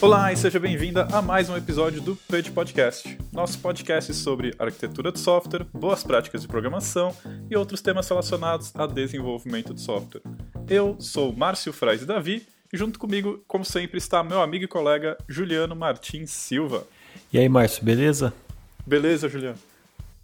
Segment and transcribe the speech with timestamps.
[0.00, 5.10] Olá e seja bem-vinda a mais um episódio do PUD Podcast, nosso podcast sobre arquitetura
[5.10, 7.12] de software, boas práticas de programação
[7.50, 10.22] e outros temas relacionados a desenvolvimento de software.
[10.70, 15.18] Eu sou Márcio Frais Davi e junto comigo, como sempre, está meu amigo e colega
[15.28, 16.86] Juliano Martins Silva.
[17.32, 18.32] E aí, Márcio, beleza?
[18.86, 19.58] Beleza, Juliano.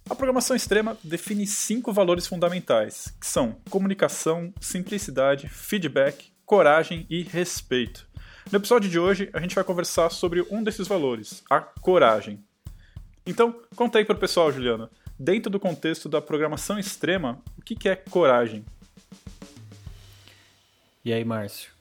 [0.09, 8.07] A programação extrema define cinco valores fundamentais, que são comunicação, simplicidade, feedback, coragem e respeito.
[8.51, 12.43] No episódio de hoje, a gente vai conversar sobre um desses valores, a coragem.
[13.25, 17.89] Então, conta aí para o pessoal, Juliana, dentro do contexto da programação extrema, o que
[17.89, 18.63] é coragem?
[21.03, 21.71] E aí, Márcio?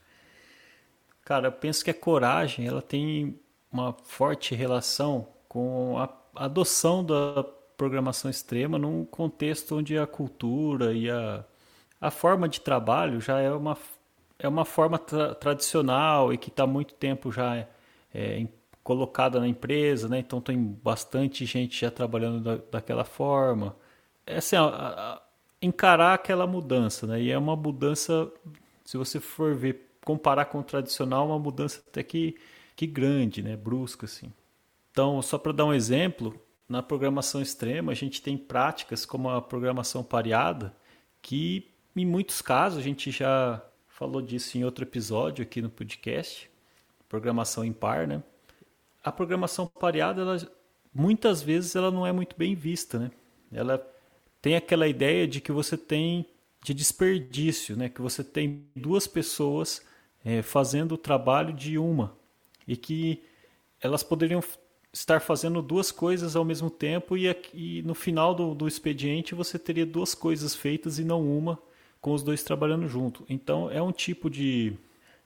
[1.23, 3.39] Cara, eu penso que a coragem ela tem
[3.71, 7.45] uma forte relação com a adoção da
[7.77, 11.45] programação extrema num contexto onde a cultura e a,
[12.01, 13.77] a forma de trabalho já é uma,
[14.45, 17.69] é uma forma tra tradicional e que está muito tempo já é,
[18.15, 18.47] é,
[18.83, 20.19] colocada na empresa, né?
[20.19, 23.75] então tem bastante gente já trabalhando da, daquela forma.
[24.27, 25.23] É assim, a, a,
[25.63, 27.23] encarar aquela mudança, né?
[27.23, 28.31] e é uma mudança,
[28.85, 32.37] se você for ver, comparar com o tradicional, uma mudança até que,
[32.77, 33.57] que grande, né?
[33.57, 34.05] brusca.
[34.05, 34.31] Assim.
[34.91, 39.41] Então, só para dar um exemplo, na programação extrema, a gente tem práticas como a
[39.41, 40.77] programação pareada,
[41.23, 43.63] que em muitos casos, a gente já
[43.95, 46.51] falou disso em outro episódio aqui no podcast,
[47.09, 48.23] programação impar, né?
[49.03, 50.37] A programação pareada, ela,
[50.93, 53.11] muitas vezes, ela não é muito bem vista, né?
[53.53, 53.79] Ela
[54.43, 56.27] tem aquela ideia de que você tem
[56.63, 57.89] de desperdício, né?
[57.89, 59.87] Que você tem duas pessoas
[60.25, 62.17] é, fazendo o trabalho de uma
[62.67, 63.23] e que
[63.81, 64.43] elas poderiam
[64.93, 69.59] estar fazendo duas coisas ao mesmo tempo e, e no final do, do, expediente você
[69.59, 71.59] teria duas coisas feitas e não uma
[72.05, 73.25] com os dois trabalhando junto.
[73.31, 74.77] Então é um tipo de,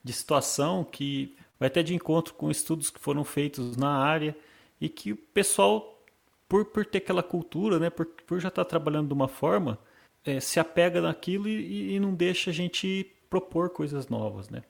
[0.05, 4.37] de situação que vai até de encontro com estudos que foram feitos na área
[4.81, 6.01] e que o pessoal,
[6.49, 9.77] por, por ter aquela cultura, né, por, por já estar trabalhando de uma forma,
[10.25, 14.49] é, se apega naquilo e, e, não deixa a gente propor coisas novas.
[14.49, 14.63] Né?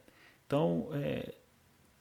[0.47, 1.35] Então, é,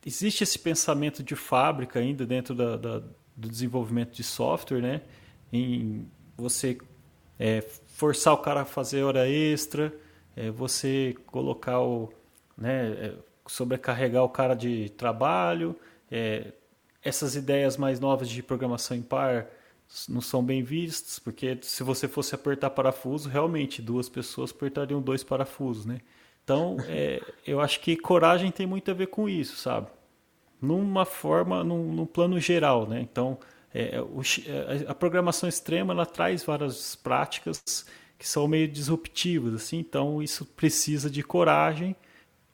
[0.07, 2.99] existe esse pensamento de fábrica ainda dentro da, da,
[3.37, 5.03] do desenvolvimento de software, né?
[5.53, 6.79] Em você
[7.39, 7.63] é,
[7.99, 9.93] forçar o cara a fazer hora extra,
[10.37, 12.09] é, você colocar o,
[12.57, 13.15] né, é,
[13.45, 15.75] sobrecarregar o cara de trabalho,
[16.09, 16.53] é,
[17.03, 19.49] essas ideias mais novas de programação em par
[20.09, 25.25] não são bem vistas, porque se você fosse apertar parafuso, realmente duas pessoas apertariam dois
[25.25, 26.01] parafusos, né?
[26.45, 29.89] Então, é, eu acho que coragem tem muito a ver com isso, sabe?
[30.63, 33.01] Numa forma, num, num plano geral, né?
[33.01, 33.39] Então,
[33.81, 37.87] é, o, é, a programação extrema ela traz várias práticas
[38.19, 39.79] que são meio disruptivas, assim.
[39.79, 41.95] Então, isso precisa de coragem,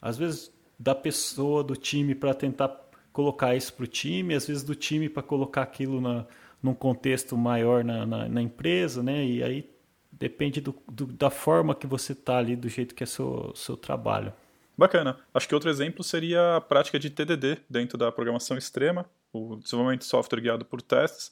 [0.00, 2.68] às vezes da pessoa, do time para tentar
[3.12, 6.26] colocar isso para o time, às vezes do time para colocar aquilo na,
[6.62, 9.24] num contexto maior na, na, na empresa, né?
[9.24, 9.74] E aí
[10.18, 13.76] Depende do, do, da forma que você está ali, do jeito que é seu, seu
[13.76, 14.32] trabalho.
[14.76, 15.18] Bacana.
[15.32, 19.06] Acho que outro exemplo seria a prática de TDD dentro da programação extrema,
[19.38, 21.30] o desenvolvimento de software guiado por testes,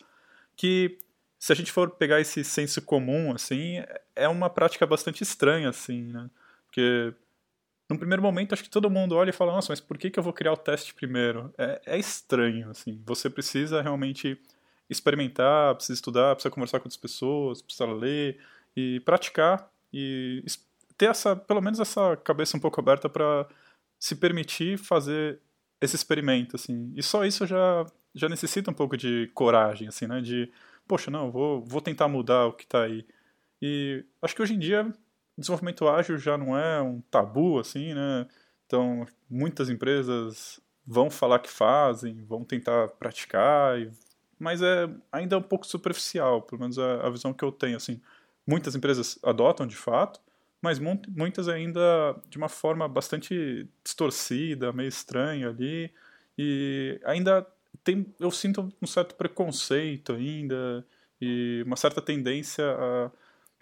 [0.57, 0.99] que
[1.39, 3.83] se a gente for pegar esse senso comum, assim,
[4.15, 6.31] é uma prática bastante estranha, assim, né?
[6.67, 7.13] Porque
[7.89, 10.19] num primeiro momento acho que todo mundo olha e fala, nossa, mas por que, que
[10.19, 11.53] eu vou criar o teste primeiro?
[11.59, 13.03] É, é estranho, assim.
[13.07, 14.39] Você precisa realmente
[14.89, 18.39] experimentar, precisa estudar, precisa conversar com outras pessoas, precisa ler,
[18.77, 20.45] e praticar e
[20.97, 23.47] ter essa, pelo menos essa cabeça um pouco aberta para
[23.99, 25.39] se permitir fazer
[25.83, 26.93] esse experimento, assim.
[26.97, 27.85] E só isso já
[28.15, 30.21] já necessita um pouco de coragem, assim, né?
[30.21, 30.51] De,
[30.87, 33.07] poxa, não, vou vou tentar mudar o que está aí.
[33.61, 34.93] E acho que hoje em dia
[35.37, 38.27] desenvolvimento ágil já não é um tabu, assim, né?
[38.67, 43.77] Então, muitas empresas vão falar que fazem, vão tentar praticar,
[44.39, 48.01] mas é ainda um pouco superficial, pelo menos a, a visão que eu tenho, assim.
[48.47, 50.21] Muitas empresas adotam de fato,
[50.63, 51.81] mas muitas ainda
[52.29, 55.93] de uma forma bastante distorcida, meio estranha ali,
[56.39, 57.47] e ainda
[57.85, 60.87] tem, eu sinto um certo preconceito ainda
[61.21, 63.11] e uma certa tendência a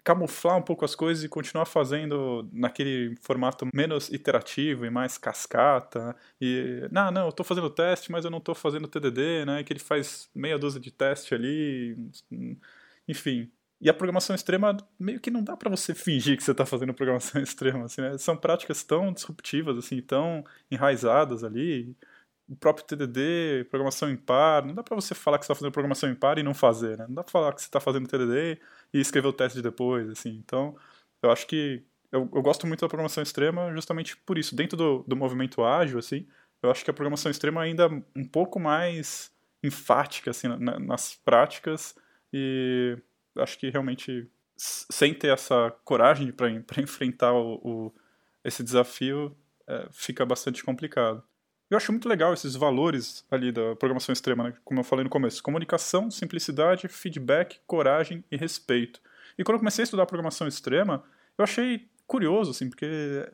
[0.03, 6.15] camuflar um pouco as coisas e continuar fazendo naquele formato menos iterativo e mais cascata
[6.39, 9.63] e não, não, eu estou fazendo teste, mas eu não estou fazendo TDD, né?
[9.63, 11.95] Que ele faz meia dúzia de teste ali,
[13.07, 13.51] enfim.
[13.81, 16.93] E a programação extrema, meio que não dá para você fingir que você está fazendo
[16.93, 17.85] programação extrema.
[17.85, 18.17] Assim, né?
[18.17, 21.95] São práticas tão disruptivas, assim, tão enraizadas ali.
[22.47, 26.09] O próprio TDD, programação impar, não dá para você falar que você está fazendo programação
[26.09, 27.05] impar e não fazer, né?
[27.07, 28.59] Não dá para falar que você está fazendo TDD
[28.93, 30.29] e escrever o teste depois, assim.
[30.37, 30.75] Então,
[31.23, 34.55] eu acho que eu, eu gosto muito da programação extrema justamente por isso.
[34.55, 36.27] Dentro do, do movimento ágil, assim,
[36.61, 39.31] Eu acho que a programação extrema ainda é um pouco mais
[39.63, 41.95] enfática assim, na, nas práticas
[42.33, 42.97] e
[43.37, 46.49] acho que realmente sem ter essa coragem para
[46.81, 47.93] enfrentar o, o,
[48.43, 49.35] esse desafio
[49.67, 51.23] é, fica bastante complicado.
[51.69, 54.53] Eu acho muito legal esses valores ali da programação extrema, né?
[54.65, 58.99] como eu falei no começo: comunicação, simplicidade, feedback, coragem e respeito.
[59.37, 61.03] E quando eu comecei a estudar programação extrema,
[61.37, 62.85] eu achei curioso, assim, porque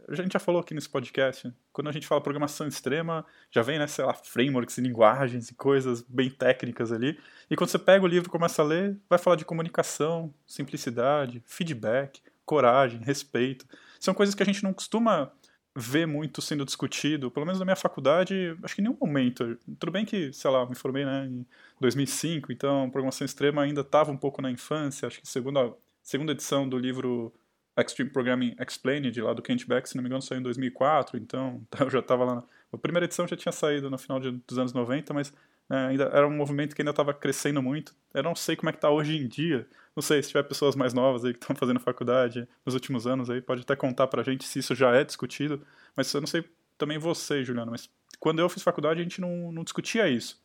[0.07, 3.79] a gente já falou aqui nesse podcast, quando a gente fala programação extrema, já vem,
[3.79, 7.17] né, sei lá, frameworks e linguagens e coisas bem técnicas ali.
[7.49, 11.41] E quando você pega o livro e começa a ler, vai falar de comunicação, simplicidade,
[11.47, 13.65] feedback, coragem, respeito.
[13.99, 15.31] São coisas que a gente não costuma
[15.75, 19.57] ver muito sendo discutido, pelo menos na minha faculdade, acho que em nenhum momento.
[19.79, 21.43] Tudo bem que, sei lá, me formei né, em
[21.81, 26.69] 2005, então programação extrema ainda estava um pouco na infância, acho que segunda, segunda edição
[26.69, 27.33] do livro
[27.77, 31.61] Extreme Programming Explained, lá do Kent Beck, se não me engano, saiu em 2004, então
[31.79, 32.43] eu já estava lá.
[32.71, 35.33] A primeira edição já tinha saído no final de, dos anos 90, mas
[35.69, 37.93] é, ainda era um movimento que ainda estava crescendo muito.
[38.13, 39.67] Eu não sei como é que está hoje em dia.
[39.95, 43.29] Não sei se tiver pessoas mais novas aí que estão fazendo faculdade nos últimos anos
[43.29, 45.61] aí, pode até contar pra gente se isso já é discutido.
[45.95, 46.43] Mas eu não sei
[46.77, 47.89] também você, Juliano, mas
[48.19, 50.41] quando eu fiz faculdade a gente não, não discutia isso.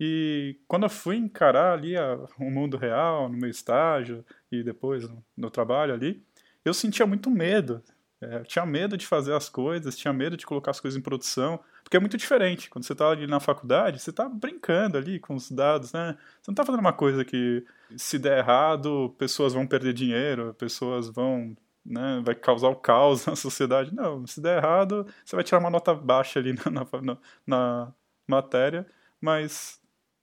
[0.00, 5.08] E quando eu fui encarar ali a, o mundo real, no meu estágio e depois
[5.08, 6.22] no, no trabalho ali,
[6.64, 7.82] eu sentia muito medo.
[8.20, 11.02] É, eu tinha medo de fazer as coisas, tinha medo de colocar as coisas em
[11.02, 12.70] produção, porque é muito diferente.
[12.70, 16.16] Quando você está ali na faculdade, você está brincando ali com os dados, né?
[16.40, 17.64] Você não está fazendo uma coisa que,
[17.96, 23.36] se der errado, pessoas vão perder dinheiro, pessoas vão né, vai causar o caos na
[23.36, 23.94] sociedade.
[23.94, 27.94] Não, se der errado, você vai tirar uma nota baixa ali na, na, na
[28.26, 28.86] matéria,
[29.20, 29.80] mas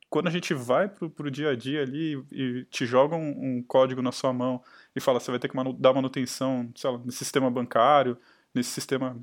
[0.10, 3.64] quando a gente vai pro, pro dia a dia ali e te joga um, um
[3.64, 4.62] código na sua mão
[5.00, 8.18] e fala você vai ter que manu dar manutenção, sei lá, nesse sistema bancário,
[8.54, 9.16] nesse sistema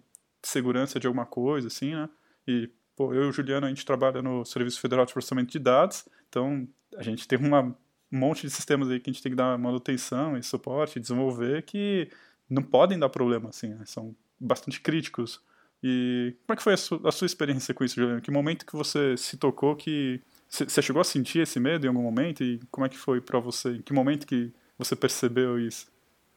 [0.42, 2.08] de segurança de alguma coisa, assim, né?
[2.46, 5.58] E, pô, eu e o Juliano, a gente trabalha no Serviço Federal de Processamento de
[5.58, 9.32] Dados, então a gente tem uma, um monte de sistemas aí que a gente tem
[9.32, 12.10] que dar manutenção e suporte, desenvolver, que
[12.48, 13.84] não podem dar problema, assim, né?
[13.84, 15.40] São bastante críticos.
[15.82, 18.20] E como é que foi a, su a sua experiência com isso, Juliano?
[18.20, 22.02] Que momento que você se tocou que você chegou a sentir esse medo em algum
[22.02, 23.70] momento e como é que foi para você?
[23.76, 25.86] Em que momento que você percebeu isso?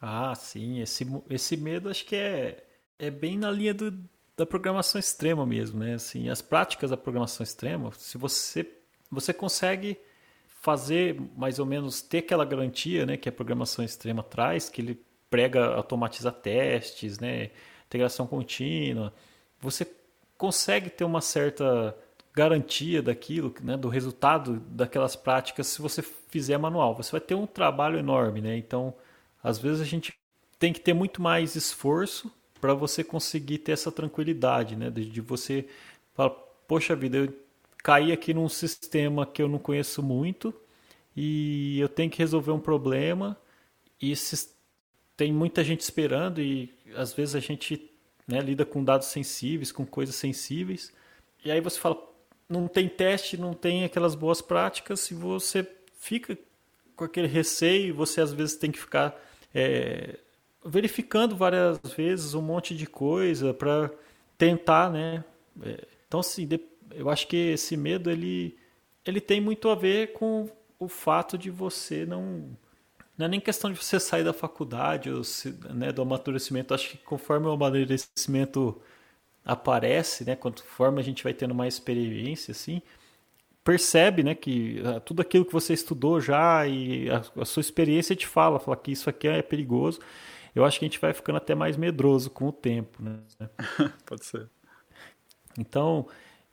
[0.01, 2.63] Ah, sim, esse, esse medo acho que é,
[2.97, 3.91] é bem na linha do,
[4.37, 5.95] da programação extrema mesmo, né?
[5.95, 8.75] Assim, as práticas da programação extrema, se você
[9.11, 9.97] você consegue
[10.61, 15.01] fazer mais ou menos ter aquela garantia, né, que a programação extrema traz, que ele
[15.29, 17.49] prega automatizar testes, né,
[17.87, 19.13] integração contínua,
[19.59, 19.87] você
[20.37, 21.97] consegue ter uma certa
[22.33, 26.95] garantia daquilo, né, do resultado daquelas práticas se você fizer manual.
[26.95, 28.57] Você vai ter um trabalho enorme, né?
[28.57, 28.93] Então,
[29.43, 30.13] às vezes a gente
[30.57, 34.89] tem que ter muito mais esforço para você conseguir ter essa tranquilidade, né?
[34.89, 35.67] De, de, você
[36.13, 36.31] falar,
[36.67, 37.33] poxa vida, eu
[37.77, 40.53] caí aqui num sistema que eu não conheço muito
[41.15, 43.37] e eu tenho que resolver um problema
[44.01, 44.49] e se,
[45.15, 47.89] tem muita gente esperando e às vezes a gente
[48.27, 50.93] né, lida com dados sensíveis, com coisas sensíveis
[51.43, 51.97] e aí você fala,
[52.49, 55.67] não tem teste, não tem aquelas boas práticas, e você
[55.99, 56.37] fica
[56.95, 59.15] com aquele receio, você às vezes tem que ficar
[59.53, 60.17] é,
[60.65, 63.91] verificando várias vezes um monte de coisa para
[64.37, 65.23] tentar, né?
[65.61, 66.47] É, então, assim,
[66.91, 68.57] eu acho que esse medo ele,
[69.05, 72.57] ele tem muito a ver com o fato de você não
[73.17, 76.73] não é nem questão de você sair da faculdade ou se, né, do amadurecimento.
[76.73, 78.81] Acho que conforme o amadurecimento
[79.49, 82.81] aparece, né, conforme a gente vai tendo mais experiência, assim,
[83.63, 88.15] percebe, né, que ah, tudo aquilo que você estudou já e a, a, sua experiência
[88.15, 89.99] te fala, fala que isso aqui é perigoso.
[90.53, 93.19] Eu acho que a gente vai ficando até mais medroso com o tempo, né?
[94.05, 94.47] Pode ser.
[95.57, 96.07] Então,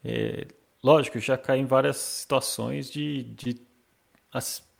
[0.04, 0.46] é,
[0.82, 3.60] lógico, já caí em várias situações de, de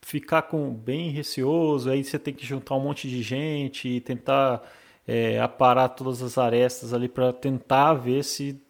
[0.00, 4.62] ficar com bem receoso, aí você tem que juntar um monte de gente e tentar
[5.06, 8.60] é, aparar todas as arestas ali para tentar ver se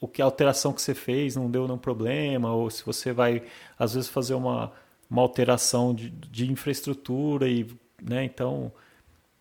[0.00, 3.42] o que a alteração que você fez não deu nenhum problema, ou se você vai,
[3.78, 4.72] às vezes, fazer uma,
[5.10, 7.48] uma alteração de, de infraestrutura.
[7.48, 7.66] e
[8.02, 8.70] né, Então,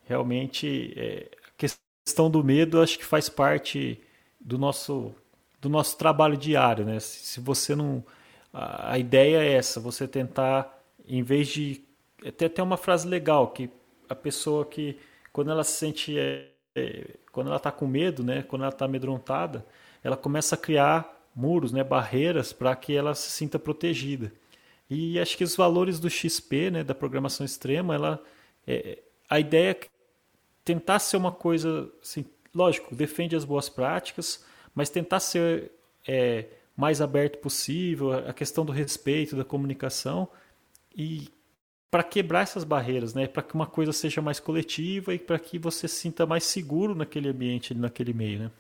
[0.06, 1.68] realmente, é, a
[2.06, 4.00] questão do medo acho que faz parte
[4.40, 5.14] do nosso,
[5.62, 6.86] do nosso trabalho diário.
[6.86, 7.00] Né?
[7.00, 8.04] Se, se você não.
[8.54, 11.84] A, a ideia é essa, você tentar, em vez de.
[12.38, 13.70] Tem até uma frase legal que
[14.10, 14.98] a pessoa que
[15.36, 18.86] quando ela se sente, é, é, quando ela está com medo, né, quando ela está
[18.86, 19.66] amedrontada,
[20.02, 24.32] ela começa a criar muros, né, barreiras para que ela se sinta protegida.
[24.90, 28.24] E acho que os valores do XP, né, da programação extrema, ela,
[28.66, 29.00] é,
[29.30, 29.80] a ideia é
[30.64, 32.24] tentar ser uma coisa, assim,
[32.54, 34.42] lógico, defende as boas práticas,
[34.74, 35.70] mas tentar ser
[36.08, 36.46] é,
[36.78, 40.30] mais aberto possível, a questão do respeito, da comunicação
[40.96, 41.28] e
[41.96, 43.26] para quebrar essas barreiras, né?
[43.26, 46.94] Para que uma coisa seja mais coletiva e para que você se sinta mais seguro
[46.94, 48.52] naquele ambiente, naquele meio, né?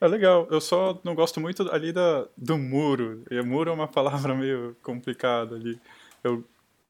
[0.00, 0.46] É legal.
[0.48, 3.24] Eu só não gosto muito ali da, do muro.
[3.28, 5.76] E muro é uma palavra meio complicada ali.
[6.22, 6.44] Eu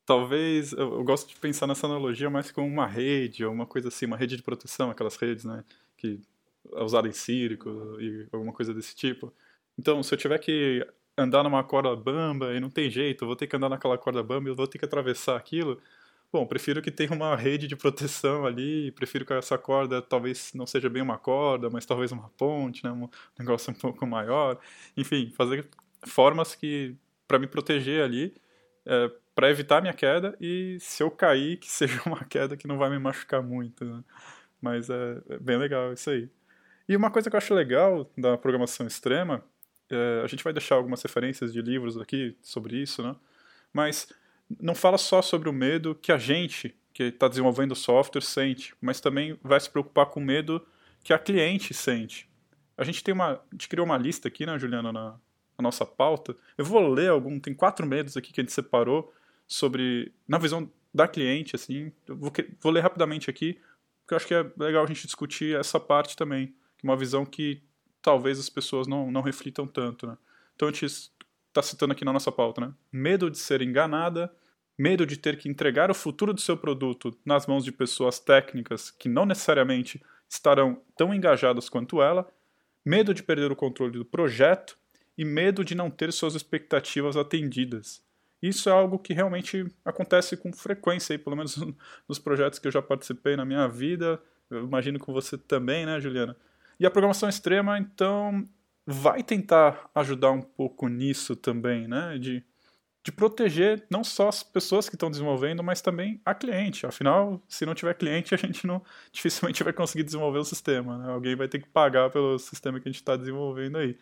[0.04, 3.88] talvez eu, eu, gosto de pensar nessa analogia mais como uma rede ou uma coisa
[3.88, 5.64] assim, uma rede de proteção, aquelas redes, né,
[5.96, 6.20] que
[6.75, 9.32] é usada em circo e alguma coisa desse tipo.
[9.78, 13.37] Então, se eu tiver que andar numa corda bamba e não tem jeito, eu vou
[13.37, 15.80] ter que andar naquela corda bamba e eu vou ter que atravessar aquilo.
[16.35, 20.67] Bom, prefiro que tenha uma rede de proteção ali, prefiro que essa corda talvez não
[20.67, 24.59] seja bem uma corda, mas talvez uma ponte, né, um negócio um pouco maior.
[24.97, 25.69] Enfim, fazer
[26.05, 26.97] formas que
[27.29, 28.35] para me proteger ali,
[28.85, 32.79] é, para evitar minha queda e se eu cair, que seja uma queda que não
[32.79, 33.85] vai me machucar muito.
[33.85, 34.03] Né?
[34.61, 36.29] Mas é, é bem legal isso aí.
[36.88, 39.41] E uma coisa que eu acho legal da programação extrema
[39.88, 43.14] é, a gente vai deixar algumas referências de livros aqui sobre isso, né?
[43.73, 44.09] Mas
[44.61, 48.75] não fala só sobre o medo que a gente, que está desenvolvendo o software, sente,
[48.81, 50.65] mas também vai se preocupar com o medo
[51.03, 52.29] que a cliente sente.
[52.77, 55.85] A gente tem uma, a gente criou uma lista aqui, né, Juliana, na, na nossa
[55.85, 56.37] pauta.
[56.57, 59.13] Eu vou ler algum, tem quatro medos aqui que a gente separou
[59.47, 61.93] sobre, na visão da cliente, assim.
[62.07, 63.61] Eu vou, vou ler rapidamente aqui,
[64.01, 67.63] porque eu acho que é legal a gente discutir essa parte também, uma visão que
[68.03, 70.17] talvez as pessoas não, não reflitam tanto, né?
[70.55, 71.11] Então a gente
[71.54, 72.75] está citando aqui na nossa pauta, né?
[72.92, 74.30] Medo de ser enganada,
[74.76, 78.90] medo de ter que entregar o futuro do seu produto nas mãos de pessoas técnicas
[78.90, 82.28] que não necessariamente estarão tão engajadas quanto ela,
[82.84, 84.76] medo de perder o controle do projeto
[85.16, 88.02] e medo de não ter suas expectativas atendidas.
[88.42, 91.56] Isso é algo que realmente acontece com frequência, aí, pelo menos
[92.08, 94.20] nos projetos que eu já participei na minha vida.
[94.50, 96.37] Eu imagino com você também, né, Juliana?
[96.78, 98.44] E a programação extrema, então,
[98.87, 102.19] vai tentar ajudar um pouco nisso também, né?
[102.19, 102.45] De,
[103.03, 106.87] de proteger não só as pessoas que estão desenvolvendo, mas também a cliente.
[106.87, 110.99] Afinal, se não tiver cliente, a gente não dificilmente vai conseguir desenvolver o sistema.
[110.99, 111.12] Né?
[111.12, 113.99] Alguém vai ter que pagar pelo sistema que a gente está desenvolvendo aí.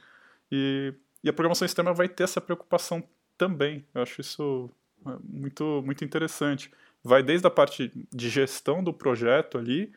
[0.51, 3.03] E, e a programação extrema vai ter essa preocupação
[3.39, 3.85] também.
[3.95, 4.71] Eu acho isso
[5.07, 6.71] é, muito, muito interessante.
[7.03, 9.93] Vai desde a parte de gestão do projeto ali,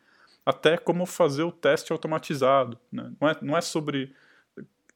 [0.46, 2.80] até como fazer o teste automatizado.
[2.92, 3.12] Né?
[3.20, 4.14] Não, é, não é sobre.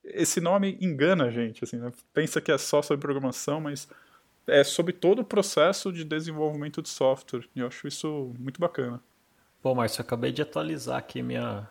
[0.04, 1.64] Esse nome engana a gente.
[1.64, 1.92] Assim, né?
[2.14, 3.88] Pensa que é só sobre programação, mas
[4.48, 7.46] é sobre todo o processo de desenvolvimento de software.
[7.56, 9.02] E eu acho isso muito bacana.
[9.62, 11.68] Bom, Márcio, acabei de atualizar aqui minha.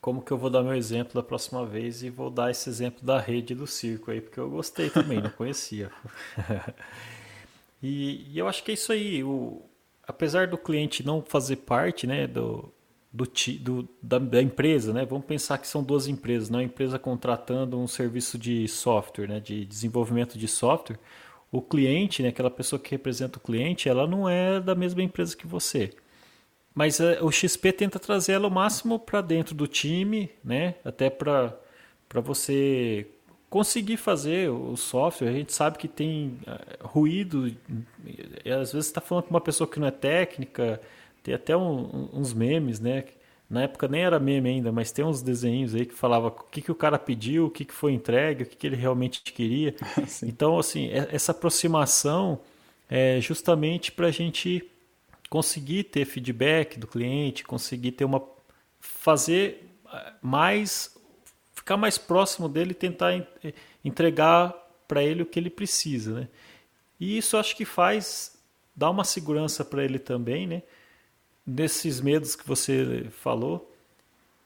[0.00, 3.04] Como que eu vou dar meu exemplo da próxima vez e vou dar esse exemplo
[3.04, 5.90] da rede do circo aí, porque eu gostei também, não conhecia.
[7.82, 9.22] e, e, eu acho que é isso aí.
[9.22, 9.62] O,
[10.08, 12.72] apesar do cliente não fazer parte né, do,
[13.12, 13.24] do,
[13.60, 15.04] do da, da, empresa, né?
[15.04, 16.58] Vamos pensar que são duas empresas, né?
[16.58, 19.40] Uma empresa contratando um serviço de software, né?
[19.40, 20.98] De desenvolvimento de software.
[21.50, 22.28] O cliente, né?
[22.28, 25.92] Aquela pessoa que representa o cliente, ela não é da mesma empresa que você.
[26.72, 30.76] Mas uh, o XP tenta trazer ela o máximo para dentro do time, né?
[30.84, 31.58] Até para
[32.08, 33.06] para você
[33.48, 35.28] conseguir fazer o software.
[35.28, 37.48] A gente sabe que tem uh, ruído.
[37.48, 40.80] E, às vezes está falando com uma pessoa que não é técnica
[41.22, 43.04] tem até um, uns memes, né?
[43.48, 46.62] Na época nem era meme ainda, mas tem uns desenhos aí que falava o que,
[46.62, 49.74] que o cara pediu, o que, que foi entregue, o que, que ele realmente queria.
[50.22, 52.40] então, assim, é, essa aproximação
[52.88, 54.70] é justamente para a gente
[55.28, 58.22] conseguir ter feedback do cliente, conseguir ter uma.
[58.78, 59.68] fazer
[60.22, 60.96] mais.
[61.52, 63.12] ficar mais próximo dele e tentar
[63.84, 64.54] entregar
[64.86, 66.28] para ele o que ele precisa, né?
[66.98, 68.38] E isso acho que faz.
[68.76, 70.62] dá uma segurança para ele também, né?
[71.50, 73.70] Desses medos que você falou,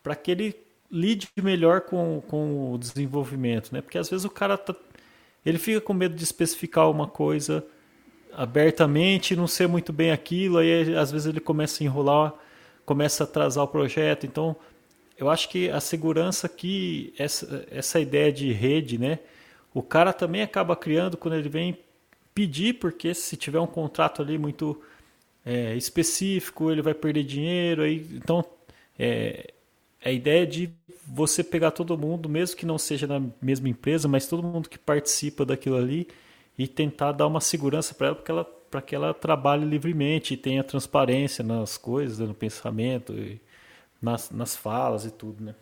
[0.03, 0.57] para que ele
[0.91, 3.81] lide melhor com, com o desenvolvimento, né?
[3.81, 4.75] Porque às vezes o cara tá,
[5.45, 7.65] ele fica com medo de especificar uma coisa
[8.33, 12.35] abertamente, não ser muito bem aquilo, aí às vezes ele começa a enrolar,
[12.85, 14.27] começa a atrasar o projeto.
[14.27, 14.57] Então,
[15.17, 19.21] eu acho que a segurança aqui, essa, essa ideia de rede, né?
[19.73, 21.79] O cara também acaba criando quando ele vem
[22.35, 24.81] pedir, porque se tiver um contrato ali muito
[25.45, 27.83] é, específico, ele vai perder dinheiro.
[27.83, 28.45] Aí, então,
[28.99, 29.53] é,
[30.05, 30.73] a ideia de
[31.07, 34.79] você pegar todo mundo, mesmo que não seja na mesma empresa, mas todo mundo que
[34.79, 36.09] participa daquilo ali
[36.59, 40.37] e tentar dar uma segurança para ela, para ela, para que ela trabalhe livremente e
[40.37, 43.15] tenha transparência nas coisas, no pensamento,
[44.01, 45.55] nas, nas falas e tudo, né?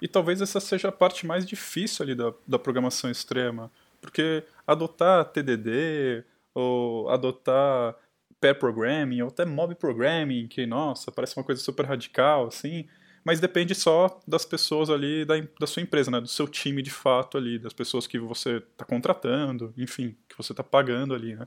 [0.00, 3.70] E talvez essa seja a parte mais difícil ali da, da programação extrema,
[4.00, 7.94] porque adotar TDD ou adotar
[8.40, 12.86] pair programming ou até mob programming, que, nossa, parece uma coisa super radical, assim,
[13.24, 16.20] mas depende só das pessoas ali da, da sua empresa, né?
[16.20, 20.52] do seu time de fato ali, das pessoas que você está contratando, enfim, que você
[20.52, 21.36] está pagando ali.
[21.36, 21.46] Né?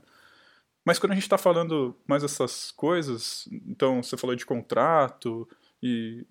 [0.84, 5.48] Mas quando a gente está falando mais essas coisas, então você falou de contrato
[5.82, 6.24] e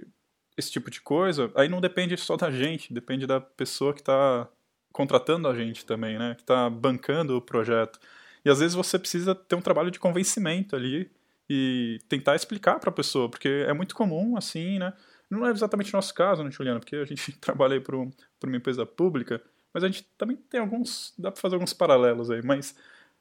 [0.58, 4.48] esse tipo de coisa, aí não depende só da gente, depende da pessoa que está
[4.94, 6.36] contratando a gente também, né?
[6.36, 8.00] Que está bancando o projeto.
[8.46, 11.10] E às vezes você precisa ter um trabalho de convencimento ali
[11.50, 14.94] e tentar explicar para a pessoa, porque é muito comum, assim, né?
[15.30, 16.80] Não é exatamente o nosso caso, né, Juliano?
[16.80, 19.42] Porque a gente trabalha aí por uma empresa pública,
[19.74, 21.14] mas a gente também tem alguns.
[21.18, 22.76] dá para fazer alguns paralelos aí, mas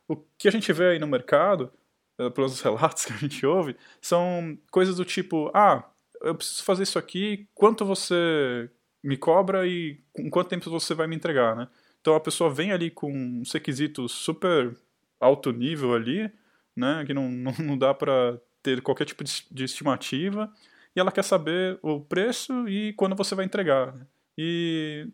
[0.08, 1.72] o que a gente vê aí no mercado,
[2.18, 5.84] eh, pelos relatos que a gente ouve, são coisas do tipo: ah,
[6.20, 8.70] eu preciso fazer isso aqui, quanto você
[9.02, 11.68] me cobra e com quanto tempo você vai me entregar, né?
[12.00, 14.76] Então a pessoa vem ali com uns requisitos super
[15.22, 16.30] alto nível ali,
[16.76, 17.04] né?
[17.06, 20.52] Que não, não, não dá para ter qualquer tipo de, de, estimativa
[20.94, 23.94] e ela quer saber o preço e quando você vai entregar.
[24.36, 25.06] E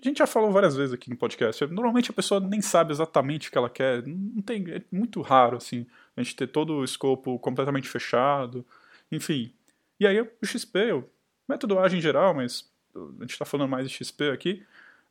[0.00, 1.66] a gente já falou várias vezes aqui no podcast.
[1.66, 4.06] Normalmente a pessoa nem sabe exatamente o que ela quer.
[4.06, 5.86] Não tem, é muito raro assim
[6.16, 8.64] a gente ter todo o escopo completamente fechado.
[9.10, 9.52] Enfim,
[9.98, 11.04] e aí o XP, o
[11.48, 14.62] método ágil em geral, mas a gente está falando mais de XP aqui,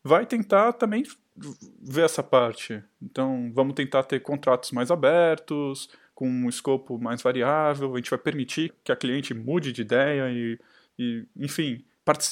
[0.03, 1.03] vai tentar também
[1.82, 2.84] ver essa parte.
[3.01, 8.17] Então, vamos tentar ter contratos mais abertos, com um escopo mais variável, a gente vai
[8.17, 10.60] permitir que a cliente mude de ideia e,
[10.98, 11.86] e enfim,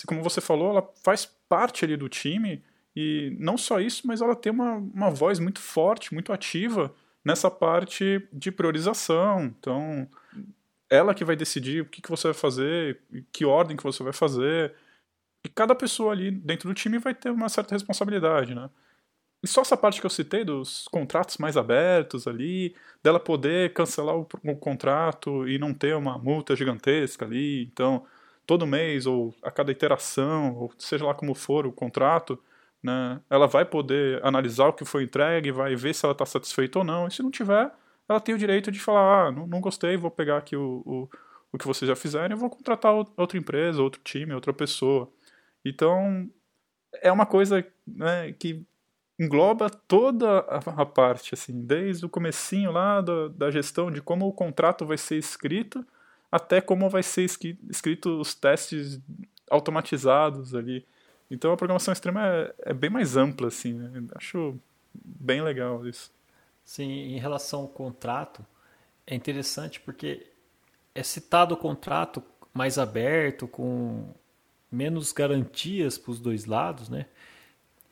[0.08, 2.64] como você falou, ela faz parte ali do time
[2.96, 6.92] e não só isso, mas ela tem uma, uma voz muito forte, muito ativa
[7.24, 9.54] nessa parte de priorização.
[9.60, 10.10] Então,
[10.90, 13.00] ela que vai decidir o que, que você vai fazer,
[13.32, 14.74] que ordem que você vai fazer.
[15.46, 18.68] E cada pessoa ali dentro do time vai ter uma certa responsabilidade, né?
[19.46, 24.18] E só essa parte que eu citei dos contratos mais abertos ali, dela poder cancelar
[24.18, 28.04] o, o contrato e não ter uma multa gigantesca ali, então
[28.48, 32.42] todo mês ou a cada iteração, ou seja lá como for o contrato,
[32.82, 36.80] né, ela vai poder analisar o que foi entregue, vai ver se ela está satisfeita
[36.80, 37.72] ou não, e se não tiver,
[38.10, 41.10] ela tem o direito de falar, ah, não, não gostei, vou pegar aqui o, o,
[41.52, 45.08] o que vocês já fizeram e vou contratar outra empresa, outro time, outra pessoa.
[45.64, 46.28] Então,
[46.94, 48.66] é uma coisa né, que
[49.18, 54.34] engloba toda a, parte, assim, desde o comecinho lá da, da gestão de como o
[54.34, 55.86] contrato vai ser escrito
[56.32, 59.00] até como vai ser escrito os testes
[59.50, 60.86] automatizados ali.
[61.32, 64.04] Então a programação extrema é, é bem mais ampla, assim, né?
[64.16, 64.60] acho
[64.94, 66.12] bem legal isso.
[66.64, 68.46] Sim, em relação ao contrato,
[69.08, 70.28] é interessante porque
[70.94, 72.22] é citado o contrato
[72.54, 74.14] mais aberto, com
[74.72, 77.06] menos garantias para os dois lados, né?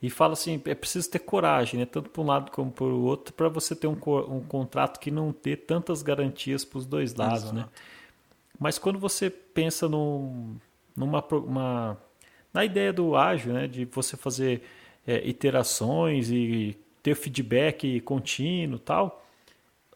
[0.04, 1.86] E fala assim, é preciso ter coragem, né?
[1.86, 5.10] Tanto para um lado como para o outro, para você ter um, um contrato que
[5.10, 7.62] não dê tantas garantias para os dois lados, né?
[7.62, 7.74] Exato.
[7.74, 7.84] né?
[8.60, 10.58] Mas quando você pensa num,
[10.94, 11.98] numa uma,
[12.54, 13.66] na ideia do ágil, né?
[13.66, 14.62] De você fazer
[15.08, 19.26] é, iterações e ter feedback contínuo tal.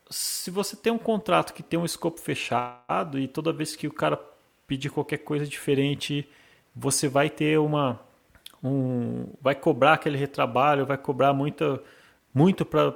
[0.09, 3.91] Se você tem um contrato que tem um escopo fechado e toda vez que o
[3.91, 4.17] cara
[4.65, 6.25] pedir qualquer coisa diferente,
[6.73, 8.06] você vai ter uma
[8.63, 11.81] um vai cobrar aquele retrabalho, vai cobrar muita
[12.33, 12.93] muito para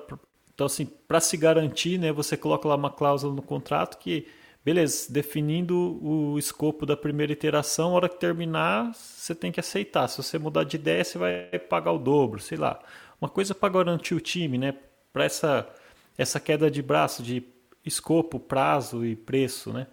[0.53, 4.27] então assim, para se garantir, né, você coloca lá uma cláusula no contrato que
[4.63, 10.07] beleza, definindo o escopo da primeira iteração, a hora que terminar, você tem que aceitar.
[10.07, 12.79] Se você mudar de ideia, você vai pagar o dobro, sei lá
[13.21, 14.73] uma coisa para garantir o time, né?
[15.13, 15.69] Para essa,
[16.17, 17.43] essa queda de braço, de
[17.85, 19.85] escopo, prazo e preço, né?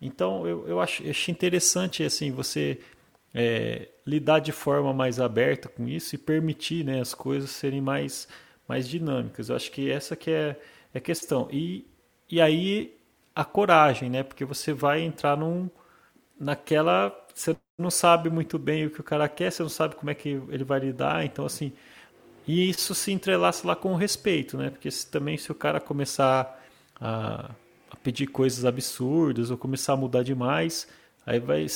[0.00, 2.78] Então eu, eu acho, acho interessante assim você
[3.34, 8.28] é, lidar de forma mais aberta com isso e permitir né, as coisas serem mais,
[8.68, 9.48] mais dinâmicas.
[9.48, 10.60] Eu acho que essa que é,
[10.92, 11.48] é a questão.
[11.50, 11.86] E,
[12.30, 12.96] e aí
[13.34, 14.22] a coragem, né?
[14.22, 15.68] Porque você vai entrar num,
[16.38, 17.12] naquela.
[17.34, 20.14] Você não sabe muito bem o que o cara quer, você não sabe como é
[20.14, 21.24] que ele vai lidar.
[21.24, 21.72] Então, assim,
[22.46, 24.70] e isso se entrelaça lá com o respeito, né?
[24.70, 26.62] Porque se, também se o cara começar
[27.00, 27.50] a,
[27.90, 30.86] a, pedir coisas absurdas ou começar a mudar demais,
[31.26, 31.66] aí vai,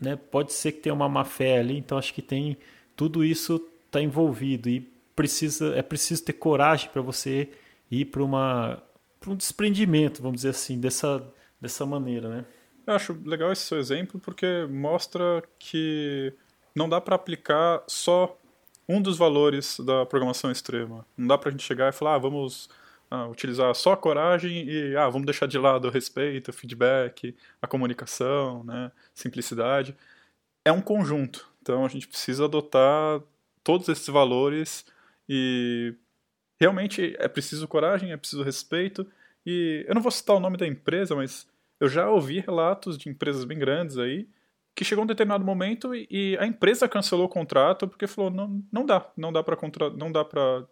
[0.00, 0.16] né?
[0.16, 1.76] Pode ser que tenha uma má fé ali.
[1.76, 2.56] Então acho que tem
[2.96, 4.80] tudo isso está envolvido e
[5.16, 7.48] precisa é preciso ter coragem para você
[7.90, 8.82] ir para uma
[9.18, 11.24] para um desprendimento, vamos dizer assim, dessa
[11.60, 12.44] dessa maneira, né?
[12.86, 16.32] Eu acho legal esse seu exemplo porque mostra que
[16.74, 18.38] não dá para aplicar só
[18.88, 21.04] um dos valores da programação extrema.
[21.16, 22.70] Não dá para a gente chegar e falar, ah, vamos
[23.10, 27.36] ah, utilizar só a coragem e ah, vamos deixar de lado o respeito, o feedback,
[27.60, 29.96] a comunicação, né, simplicidade.
[30.64, 31.48] É um conjunto.
[31.62, 33.20] Então a gente precisa adotar
[33.64, 34.86] todos esses valores
[35.28, 35.94] e
[36.60, 39.06] realmente é preciso coragem, é preciso respeito.
[39.44, 41.48] E eu não vou citar o nome da empresa, mas
[41.80, 44.28] eu já ouvi relatos de empresas bem grandes aí
[44.78, 48.62] que chegou um determinado momento e, e a empresa cancelou o contrato porque falou não,
[48.70, 49.56] não dá, não dá para
[49.96, 50.64] não dá para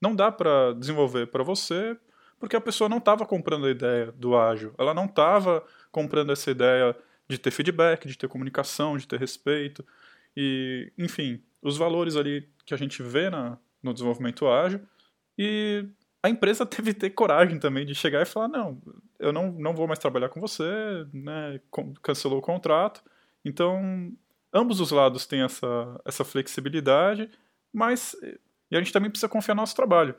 [0.00, 1.96] não dá para desenvolver para você
[2.38, 6.50] porque a pessoa não estava comprando a ideia do ágil, ela não estava comprando essa
[6.50, 6.96] ideia
[7.28, 9.84] de ter feedback, de ter comunicação, de ter respeito.
[10.36, 14.80] E enfim os valores ali que a gente vê na, no desenvolvimento ágil.
[15.36, 15.86] E
[16.22, 18.80] a empresa teve que ter coragem também de chegar e falar não
[19.20, 20.64] eu não, não vou mais trabalhar com você
[21.12, 21.60] né
[22.02, 23.02] cancelou o contrato.
[23.44, 24.12] Então,
[24.52, 27.30] ambos os lados têm essa, essa flexibilidade,
[27.72, 28.16] mas
[28.70, 30.14] e a gente também precisa confiar no nosso trabalho.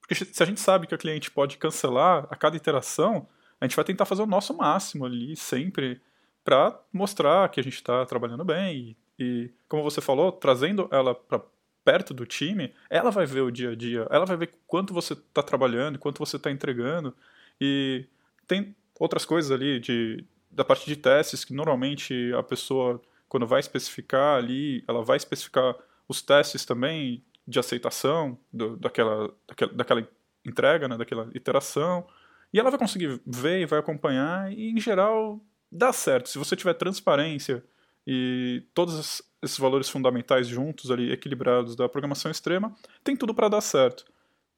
[0.00, 3.26] Porque se a gente sabe que o cliente pode cancelar a cada interação,
[3.60, 6.00] a gente vai tentar fazer o nosso máximo ali, sempre,
[6.44, 8.96] para mostrar que a gente está trabalhando bem.
[9.18, 11.42] E, e, como você falou, trazendo ela para
[11.84, 15.12] perto do time, ela vai ver o dia a dia, ela vai ver quanto você
[15.12, 17.14] está trabalhando, quanto você está entregando.
[17.60, 18.06] E
[18.46, 23.60] tem outras coisas ali de, da parte de testes, que normalmente a pessoa, quando vai
[23.60, 25.76] especificar ali, ela vai especificar
[26.08, 30.08] os testes também de aceitação do, daquela, daquela, daquela
[30.44, 32.06] entrega, né, daquela iteração,
[32.52, 36.28] e ela vai conseguir ver e vai acompanhar, e em geral dá certo.
[36.28, 37.62] Se você tiver transparência
[38.06, 43.60] e todos esses valores fundamentais juntos ali, equilibrados da programação extrema, tem tudo para dar
[43.60, 44.04] certo.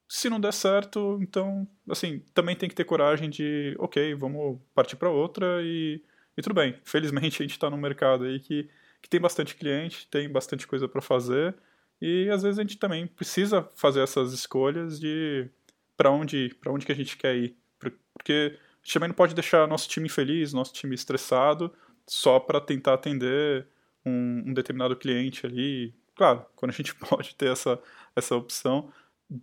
[0.09, 4.96] Se não der certo, então, assim, também tem que ter coragem de, ok, vamos partir
[4.96, 6.03] para outra e,
[6.37, 6.79] e tudo bem.
[6.85, 8.68] Felizmente a gente está num mercado aí que,
[9.03, 11.55] que tem bastante cliente, tem bastante coisa para fazer
[12.00, 15.48] e às vezes a gente também precisa fazer essas escolhas de
[15.96, 19.34] para onde, para onde que a gente quer ir, porque a gente também não pode
[19.34, 21.72] deixar nosso time feliz, nosso time estressado
[22.06, 23.66] só para tentar atender
[24.04, 25.94] um, um determinado cliente ali.
[26.14, 27.80] Claro, quando a gente pode ter essa
[28.14, 28.92] essa opção,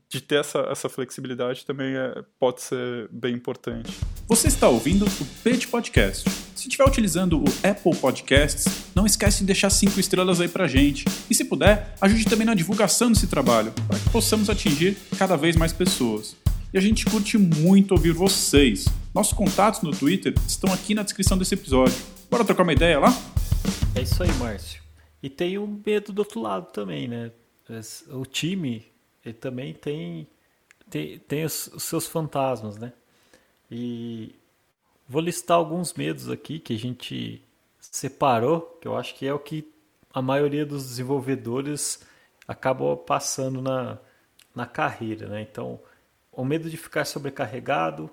[0.09, 3.91] de ter essa, essa flexibilidade também é, pode ser bem importante.
[4.27, 6.27] Você está ouvindo o Page Podcast.
[6.55, 11.05] Se estiver utilizando o Apple Podcasts, não esquece de deixar cinco estrelas aí pra gente.
[11.29, 15.55] E se puder, ajude também na divulgação desse trabalho, para que possamos atingir cada vez
[15.55, 16.35] mais pessoas.
[16.73, 18.87] E a gente curte muito ouvir vocês.
[19.13, 21.95] Nossos contatos no Twitter estão aqui na descrição desse episódio.
[22.29, 23.15] Bora trocar uma ideia lá?
[23.93, 24.81] É isso aí, Márcio.
[25.21, 27.31] E tem o medo do outro lado também, né?
[28.09, 28.83] O time
[29.25, 30.27] ele também tem,
[30.89, 32.93] tem, tem os, os seus fantasmas, né?
[33.69, 34.35] E
[35.07, 37.43] vou listar alguns medos aqui que a gente
[37.79, 39.67] separou, que eu acho que é o que
[40.13, 42.05] a maioria dos desenvolvedores
[42.47, 43.97] acabam passando na,
[44.53, 45.41] na carreira, né?
[45.41, 45.79] Então,
[46.31, 48.09] o medo de ficar sobrecarregado,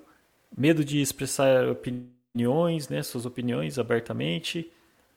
[0.56, 4.70] medo de expressar opiniões, né, suas opiniões abertamente,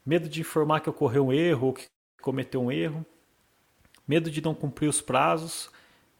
[0.06, 1.86] medo de informar que ocorreu um erro ou que
[2.22, 3.06] cometeu um erro,
[4.08, 5.70] medo de não cumprir os prazos,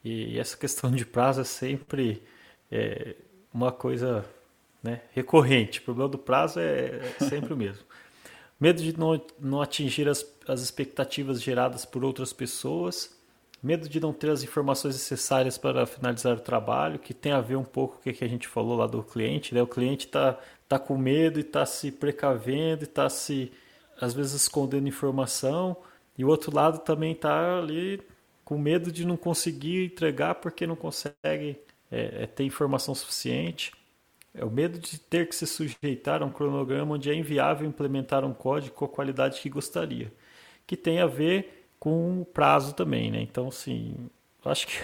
[0.06, 2.22] e essa questão de prazo é sempre
[2.72, 3.16] é,
[3.52, 4.24] uma coisa
[4.84, 5.80] né, recorrente.
[5.80, 7.84] O problema do prazo é, é sempre o mesmo.
[8.60, 13.18] Medo de não, não atingir as, as expectativas geradas por outras pessoas.
[13.64, 17.56] Medo de não ter as informações necessárias para finalizar o trabalho, que tem a ver
[17.56, 19.56] um pouco com o que a gente falou lá do cliente.
[19.56, 19.62] Né?
[19.64, 20.38] O cliente está
[20.70, 23.52] tá com medo e está se precavendo e está se,
[24.00, 25.76] às vezes, escondendo informação.
[26.16, 28.00] E o outro lado também está ali
[28.46, 31.60] com medo de não conseguir entregar porque não consegue
[31.92, 33.74] é, é, ter informação suficiente.
[34.34, 38.24] É o medo de ter que se sujeitar a um cronograma onde é inviável implementar
[38.24, 40.14] um código com a qualidade que gostaria,
[40.68, 43.22] que tem a ver com o prazo também, né?
[43.22, 43.96] Então, assim,
[44.44, 44.78] acho que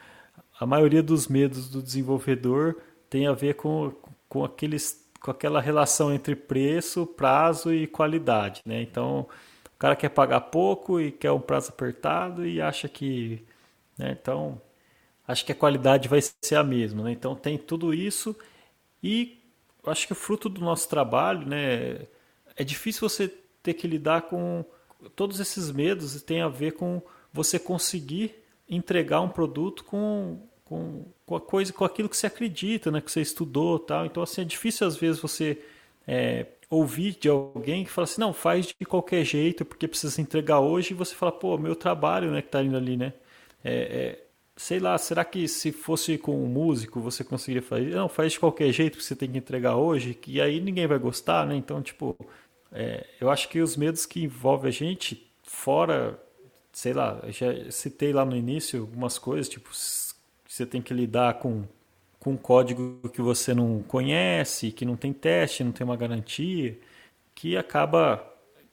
[0.60, 2.76] a maioria dos medos do desenvolvedor
[3.10, 3.92] tem a ver com,
[4.28, 8.82] com, aqueles, com aquela relação entre preço, prazo e qualidade, né?
[8.82, 9.26] Então,
[9.78, 13.44] o cara quer pagar pouco e quer um prazo apertado e acha que.
[13.96, 14.60] Né, então,
[15.26, 17.04] acho que a qualidade vai ser a mesma.
[17.04, 17.12] Né?
[17.12, 18.36] Então, tem tudo isso
[19.00, 19.40] e
[19.86, 22.08] acho que o fruto do nosso trabalho, né,
[22.56, 24.64] é difícil você ter que lidar com
[25.14, 27.00] todos esses medos e tem a ver com
[27.32, 28.34] você conseguir
[28.68, 33.12] entregar um produto com, com, com a coisa, com aquilo que você acredita, né, que
[33.12, 34.06] você estudou, tal.
[34.06, 35.62] Então, assim, é difícil às vezes você
[36.08, 40.60] é, ouvir de alguém que fala assim, não, faz de qualquer jeito porque precisa entregar
[40.60, 43.12] hoje e você fala, pô, meu trabalho, né, que tá indo ali, né?
[43.62, 44.24] É, é,
[44.56, 47.94] sei lá, será que se fosse com um músico você conseguiria fazer?
[47.94, 50.98] Não, faz de qualquer jeito que você tem que entregar hoje, que aí ninguém vai
[50.98, 51.54] gostar, né?
[51.54, 52.16] Então, tipo,
[52.72, 56.18] é, eu acho que os medos que envolvem a gente, fora,
[56.72, 61.64] sei lá, já citei lá no início algumas coisas, tipo, você tem que lidar com
[62.18, 66.78] com código que você não conhece, que não tem teste, não tem uma garantia,
[67.34, 68.24] que acaba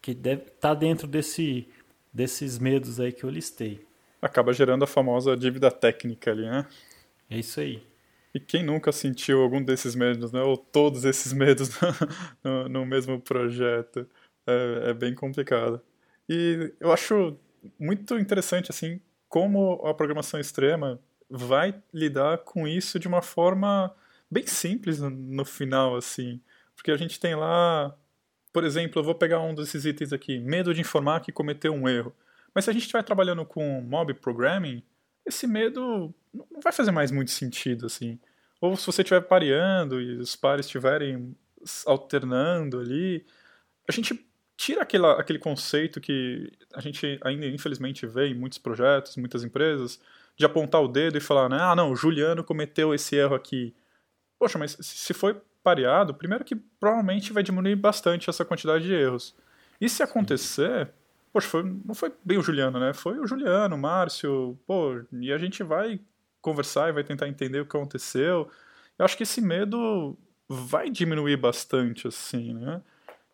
[0.01, 1.67] que deve estar tá dentro desse
[2.13, 3.85] desses medos aí que eu listei.
[4.21, 6.65] Acaba gerando a famosa dívida técnica ali, né?
[7.29, 7.83] É isso aí.
[8.33, 10.41] E quem nunca sentiu algum desses medos, né?
[10.41, 11.69] Ou todos esses medos
[12.43, 14.07] no, no mesmo projeto?
[14.47, 15.81] É, é bem complicado.
[16.29, 17.37] E eu acho
[17.79, 23.93] muito interessante, assim, como a programação extrema vai lidar com isso de uma forma
[24.29, 26.41] bem simples no final, assim.
[26.75, 27.95] Porque a gente tem lá,
[28.51, 31.87] por exemplo, eu vou pegar um desses itens aqui, medo de informar que cometeu um
[31.87, 32.15] erro.
[32.53, 34.83] Mas se a gente estiver trabalhando com mob programming,
[35.25, 38.19] esse medo não vai fazer mais muito sentido, assim.
[38.61, 41.35] Ou se você estiver pareando e os pares estiverem
[41.85, 43.25] alternando ali,
[43.87, 49.17] a gente tira aquela, aquele conceito que a gente ainda infelizmente vê em muitos projetos,
[49.17, 49.99] muitas empresas,
[50.37, 53.73] de apontar o dedo e falar, né, ah não, o Juliano cometeu esse erro aqui.
[54.37, 59.35] Poxa, mas se foi pareado, primeiro que provavelmente vai diminuir bastante essa quantidade de erros.
[59.79, 60.91] E se acontecer,
[61.33, 62.93] poxa, foi, não foi bem o Juliano, né?
[62.93, 65.99] Foi o Juliano, o Márcio, pô, e a gente vai
[66.41, 68.49] conversar e vai tentar entender o que aconteceu.
[68.97, 70.17] Eu acho que esse medo
[70.47, 72.81] vai diminuir bastante, assim, né?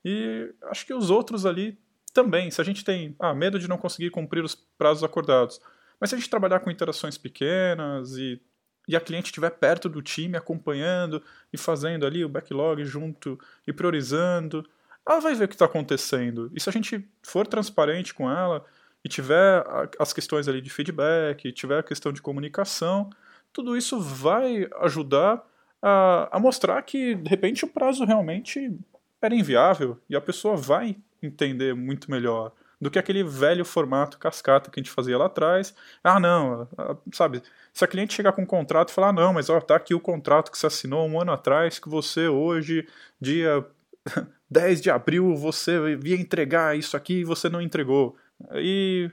[0.04, 1.78] E acho que os outros ali
[2.14, 2.50] também.
[2.50, 5.60] Se a gente tem ah, medo de não conseguir cumprir os prazos acordados,
[6.02, 8.42] mas se a gente trabalhar com interações pequenas e,
[8.88, 11.22] e a cliente estiver perto do time, acompanhando
[11.54, 14.68] e fazendo ali o backlog junto e priorizando,
[15.08, 16.52] ela vai ver o que está acontecendo.
[16.56, 18.66] E se a gente for transparente com ela
[19.04, 19.64] e tiver
[20.00, 23.10] as questões ali de feedback, tiver a questão de comunicação,
[23.54, 25.46] tudo isso vai ajudar
[25.82, 28.76] a, a mostrar que, de repente, o prazo realmente
[29.22, 32.52] era inviável e a pessoa vai entender muito melhor
[32.82, 35.74] do que aquele velho formato cascata que a gente fazia lá atrás.
[36.04, 36.68] Ah, não,
[37.14, 37.44] sabe?
[37.72, 39.94] Se a cliente chegar com um contrato e falar, ah, não, mas ó, tá aqui
[39.94, 42.88] o contrato que você assinou um ano atrás, que você hoje,
[43.20, 43.64] dia
[44.50, 48.18] 10 de abril, você ia entregar isso aqui e você não entregou.
[48.56, 49.12] E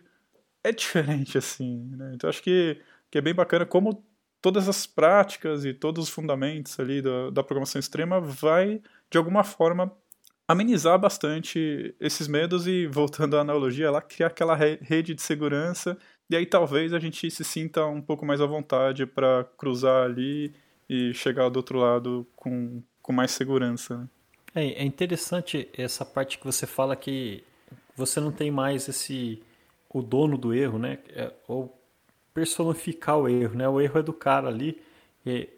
[0.64, 2.12] é diferente assim, né?
[2.14, 4.02] Então acho que, que é bem bacana como
[4.40, 9.44] todas as práticas e todos os fundamentos ali da, da programação extrema vai de alguma
[9.44, 9.92] forma,
[10.48, 15.98] amenizar bastante esses medos e, voltando à analogia, lá criar aquela rede de segurança.
[16.30, 20.54] E aí talvez a gente se sinta um pouco mais à vontade para cruzar ali
[20.88, 23.98] e chegar do outro lado com, com mais segurança.
[23.98, 24.08] Né?
[24.54, 27.44] É, é interessante essa parte que você fala que
[27.94, 29.42] você não tem mais esse
[29.90, 30.98] o dono do erro, né?
[31.10, 31.78] É, ou
[32.32, 33.68] personificar o erro, né?
[33.68, 34.80] O erro é do cara ali.
[35.26, 35.48] E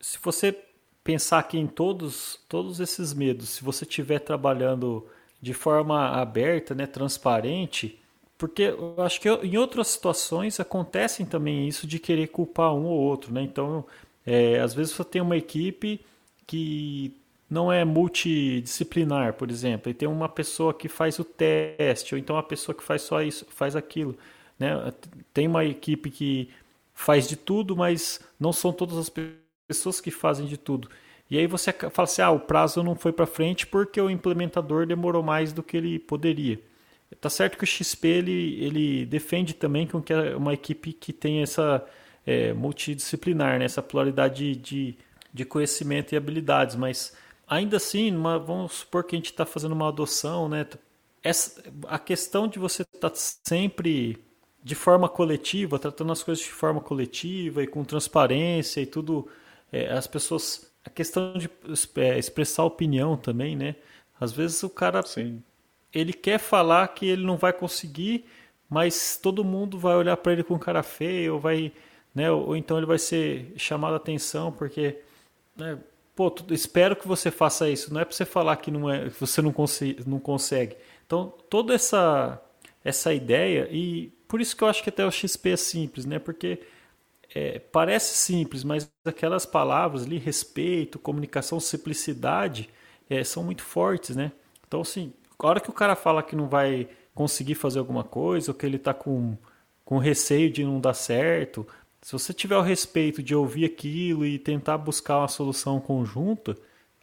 [0.00, 0.56] se você
[1.04, 5.06] pensar aqui em todos, todos esses medos, se você estiver trabalhando
[5.40, 7.98] de forma aberta, né, transparente,
[8.36, 12.98] porque eu acho que em outras situações acontecem também isso de querer culpar um ou
[12.98, 13.42] outro, né?
[13.42, 13.84] Então,
[14.26, 16.00] é, às vezes você tem uma equipe
[16.46, 17.14] que
[17.50, 22.36] não é multidisciplinar, por exemplo, e tem uma pessoa que faz o teste, ou então
[22.36, 24.16] uma pessoa que faz só isso, faz aquilo,
[24.58, 24.92] né?
[25.34, 26.50] Tem uma equipe que
[26.94, 30.88] faz de tudo, mas não são todas as pessoas pessoas que fazem de tudo.
[31.30, 34.84] E aí você fala assim, ah, o prazo não foi para frente porque o implementador
[34.84, 36.60] demorou mais do que ele poderia.
[37.20, 41.40] Tá certo que o XP ele, ele defende também com que uma equipe que tem
[41.40, 41.86] essa
[42.26, 43.64] é, multidisciplinar, né?
[43.64, 44.96] essa pluralidade de,
[45.32, 48.10] de conhecimento e habilidades, mas ainda assim,
[48.44, 50.66] vamos supor que a gente está fazendo uma adoção, né?
[51.22, 54.18] Essa, a questão de você estar tá sempre
[54.62, 59.28] de forma coletiva, tratando as coisas de forma coletiva e com transparência e tudo
[59.72, 60.70] é, as pessoas.
[60.84, 61.50] A questão de
[61.96, 63.76] é, expressar opinião também, né?
[64.18, 65.02] Às vezes o cara.
[65.02, 65.42] Sim.
[65.92, 68.24] Ele quer falar que ele não vai conseguir,
[68.68, 71.72] mas todo mundo vai olhar para ele com cara feio, ou vai.
[72.14, 74.98] Né, ou, ou então ele vai ser chamado a atenção porque.
[75.56, 75.78] Né,
[76.14, 77.92] pô, espero que você faça isso.
[77.92, 80.76] Não é para você falar que, não é, que você não, consegue, não consegue.
[81.06, 82.40] Então, toda essa,
[82.84, 86.18] essa ideia, e por isso que eu acho que até o XP é simples, né?
[86.18, 86.60] Porque
[87.34, 92.68] é, parece simples, mas aquelas palavras ali, respeito, comunicação, simplicidade,
[93.08, 94.32] é, são muito fortes, né?
[94.66, 98.50] Então, assim, a hora que o cara fala que não vai conseguir fazer alguma coisa,
[98.50, 99.36] ou que ele está com,
[99.84, 101.66] com receio de não dar certo,
[102.02, 106.56] se você tiver o respeito de ouvir aquilo e tentar buscar uma solução conjunta,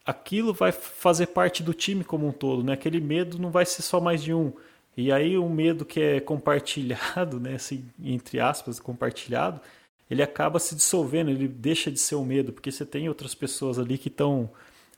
[0.06, 2.74] aquilo vai fazer parte do time como um todo, né?
[2.74, 4.54] Aquele medo não vai ser só mais de um.
[4.96, 9.62] E aí o medo que é compartilhado, né, assim, entre aspas, compartilhado,
[10.10, 13.78] ele acaba se dissolvendo, ele deixa de ser o medo, porque você tem outras pessoas
[13.80, 14.50] ali que estão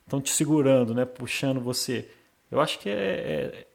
[0.05, 2.09] estão te segurando, né, puxando você.
[2.51, 3.67] Eu acho que é, é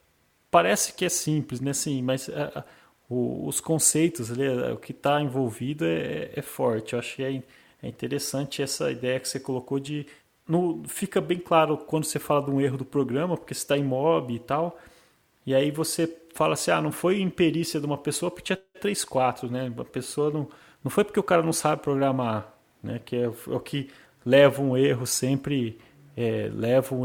[0.51, 2.65] parece que é simples, né, sim, mas a, a,
[3.09, 6.93] o, os conceitos ali, o que está envolvido é, é, forte.
[6.95, 7.43] Eu acho que é,
[7.83, 10.07] é interessante essa ideia que você colocou de
[10.47, 13.79] no, fica bem claro quando você fala de um erro do programa, porque você está
[13.79, 14.79] em mob e tal,
[15.47, 19.05] e aí você fala assim, ah, não foi imperícia de uma pessoa porque tinha 3,
[19.05, 19.73] 4, né?
[19.79, 20.49] A pessoa não,
[20.85, 23.01] não foi porque o cara não sabe programar, né?
[23.03, 23.91] Que é, é o que
[24.25, 25.79] leva um erro sempre
[26.17, 27.05] é, leva, um,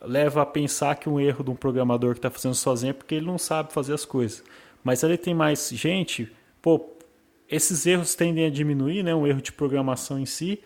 [0.00, 3.16] leva a pensar que um erro de um programador que está fazendo sozinho é porque
[3.16, 4.42] ele não sabe fazer as coisas.
[4.82, 6.92] Mas ali tem mais gente, pô,
[7.48, 9.14] esses erros tendem a diminuir, né?
[9.14, 10.62] Um erro de programação em si.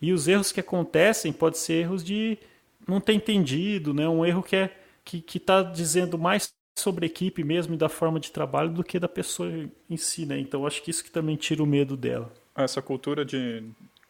[0.00, 2.38] E os erros que acontecem podem ser erros de
[2.86, 4.08] não ter entendido, né?
[4.08, 8.18] Um erro que é que está dizendo mais sobre a equipe mesmo e da forma
[8.18, 9.48] de trabalho do que da pessoa
[9.88, 10.38] em si, né?
[10.38, 12.32] Então acho que isso que também tira o medo dela.
[12.54, 13.62] Essa cultura de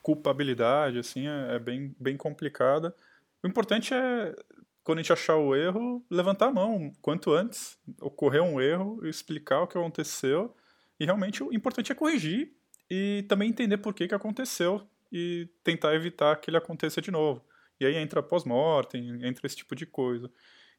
[0.03, 2.94] culpabilidade, assim, é, é bem, bem complicada.
[3.42, 4.35] O importante é,
[4.83, 9.62] quando a gente achar o erro, levantar a mão quanto antes, ocorrer um erro, explicar
[9.62, 10.55] o que aconteceu.
[11.00, 12.53] E realmente o importante é corrigir
[12.90, 17.42] e também entender por que, que aconteceu e tentar evitar que ele aconteça de novo.
[17.81, 20.31] E aí entra pós-mortem, entra esse tipo de coisa.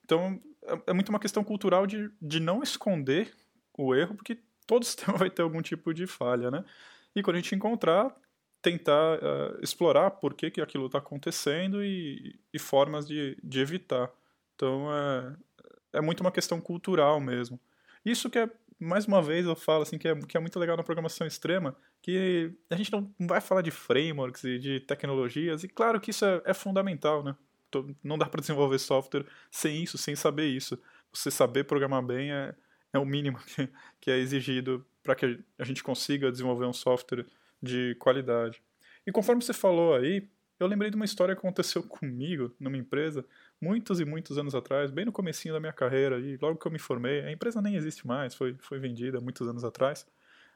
[0.06, 3.34] Então, é, é muito uma questão cultural de, de não esconder
[3.78, 6.64] o erro, porque todo sistema vai ter algum tipo de falha, né?
[7.16, 8.16] E quando a gente encontrar,
[8.62, 14.12] tentar uh, explorar por que, que aquilo está acontecendo e, e, formas de, de evitar.
[14.56, 15.36] Então, é,
[15.94, 17.60] é muito uma questão cultural mesmo.
[18.04, 20.76] Isso que é, mais uma vez, eu falo assim, que é, que é muito legal
[20.76, 25.68] na programação extrema, que a gente não vai falar de frameworks e de tecnologias, e
[25.68, 27.36] claro que isso é, é fundamental, né?
[28.04, 30.78] Não dá para desenvolver software sem isso, sem saber isso.
[31.12, 32.54] Você saber programar bem é,
[32.94, 33.70] é o mínimo que,
[34.02, 37.26] que é exigido para que a gente consiga desenvolver um software
[37.62, 38.62] de qualidade.
[39.06, 40.28] E conforme você falou aí,
[40.60, 43.26] eu lembrei de uma história que aconteceu comigo numa empresa
[43.62, 46.72] muitos e muitos anos atrás, bem no comecinho da minha carreira, e logo que eu
[46.72, 50.06] me formei, a empresa nem existe mais, foi, foi vendida muitos anos atrás,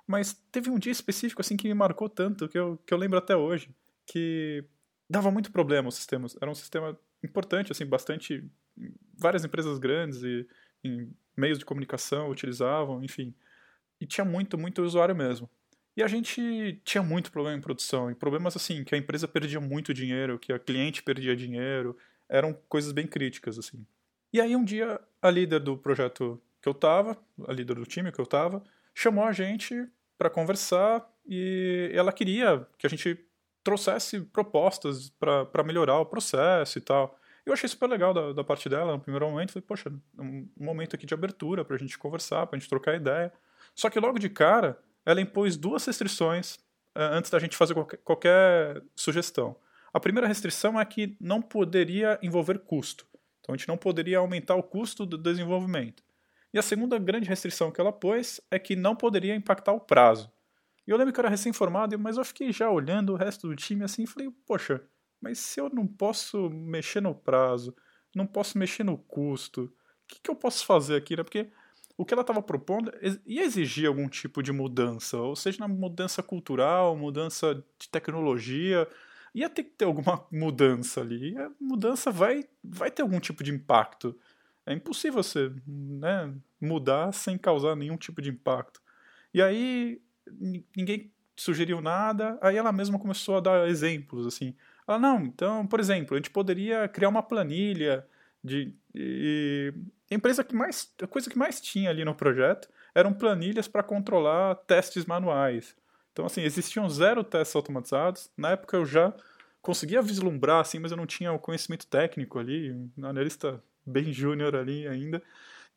[0.07, 3.17] mas teve um dia específico assim que me marcou tanto que eu, que eu lembro
[3.17, 3.69] até hoje,
[4.05, 4.63] que
[5.09, 8.43] dava muito problema os sistemas, era um sistema importante, assim, bastante.
[9.17, 10.47] Várias empresas grandes e
[10.83, 13.33] em meios de comunicação utilizavam, enfim.
[13.99, 15.49] E tinha muito, muito usuário mesmo.
[15.95, 19.59] E a gente tinha muito problema em produção, e problemas assim, que a empresa perdia
[19.59, 21.97] muito dinheiro, que a cliente perdia dinheiro,
[22.29, 23.85] eram coisas bem críticas, assim.
[24.31, 28.11] E aí um dia a líder do projeto que eu tava, a líder do time
[28.11, 33.19] que eu tava, chamou a gente para conversar e ela queria que a gente
[33.63, 37.17] trouxesse propostas para melhorar o processo e tal.
[37.45, 39.51] Eu achei super legal da, da parte dela no primeiro momento.
[39.51, 42.69] Falei, poxa, um, um momento aqui de abertura para a gente conversar, para a gente
[42.69, 43.33] trocar ideia.
[43.73, 46.55] Só que logo de cara, ela impôs duas restrições
[46.95, 49.55] uh, antes da gente fazer qualquer, qualquer sugestão.
[49.93, 53.05] A primeira restrição é que não poderia envolver custo.
[53.39, 56.03] Então a gente não poderia aumentar o custo do desenvolvimento.
[56.53, 60.31] E a segunda grande restrição que ela pôs é que não poderia impactar o prazo.
[60.89, 63.55] E eu lembro que eu era recém-formado, mas eu fiquei já olhando o resto do
[63.55, 64.81] time assim e falei, poxa,
[65.21, 67.75] mas se eu não posso mexer no prazo,
[68.15, 69.71] não posso mexer no custo, o
[70.07, 71.21] que, que eu posso fazer aqui, né?
[71.21, 71.51] Porque
[71.95, 72.91] o que ela estava propondo
[73.23, 78.87] ia exigir algum tipo de mudança, ou seja, na mudança cultural, mudança de tecnologia,
[79.35, 81.33] ia ter que ter alguma mudança ali.
[81.33, 84.17] E a mudança vai, vai ter algum tipo de impacto.
[84.65, 88.81] É impossível você né, mudar sem causar nenhum tipo de impacto.
[89.31, 90.01] E aí
[90.75, 94.53] ninguém sugeriu nada, aí ela mesma começou a dar exemplos, assim.
[94.87, 98.05] Ela, não, então, por exemplo, a gente poderia criar uma planilha
[98.43, 98.73] de...
[98.93, 99.73] E,
[100.11, 100.93] a empresa que mais...
[101.01, 105.75] A coisa que mais tinha ali no projeto eram planilhas para controlar testes manuais.
[106.11, 108.29] Então, assim, existiam zero testes automatizados.
[108.35, 109.13] Na época eu já
[109.61, 114.55] conseguia vislumbrar, assim, mas eu não tinha o conhecimento técnico ali, um analista bem júnior
[114.55, 115.21] ali ainda.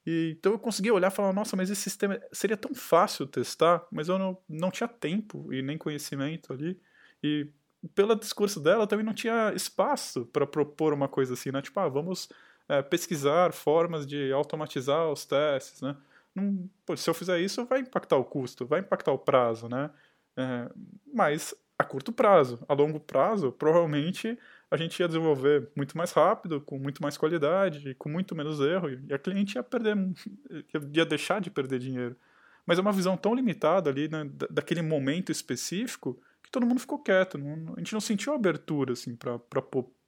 [0.07, 3.87] E, então eu conseguia olhar e falar, nossa, mas esse sistema seria tão fácil testar,
[3.91, 6.81] mas eu não, não tinha tempo e nem conhecimento ali.
[7.23, 7.49] E
[7.95, 11.63] pelo discurso dela, também não tinha espaço para propor uma coisa assim, né?
[11.63, 12.29] Tipo, ah, vamos
[12.69, 15.97] é, pesquisar formas de automatizar os testes, né?
[16.35, 19.91] Não, pô, se eu fizer isso, vai impactar o custo, vai impactar o prazo, né?
[20.37, 20.71] É,
[21.13, 22.59] mas a curto prazo.
[22.69, 24.39] A longo prazo, provavelmente
[24.73, 28.89] a gente ia desenvolver muito mais rápido, com muito mais qualidade, com muito menos erro,
[28.89, 29.95] e a cliente ia perder,
[30.95, 32.17] ia deixar de perder dinheiro.
[32.65, 36.99] Mas é uma visão tão limitada ali, né, daquele momento específico, que todo mundo ficou
[36.99, 37.37] quieto.
[37.37, 39.39] Não, a gente não sentiu abertura assim, para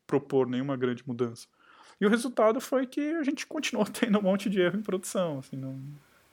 [0.06, 1.46] propor nenhuma grande mudança.
[2.00, 5.40] E o resultado foi que a gente continuou tendo um monte de erro em produção.
[5.40, 5.78] Assim, não,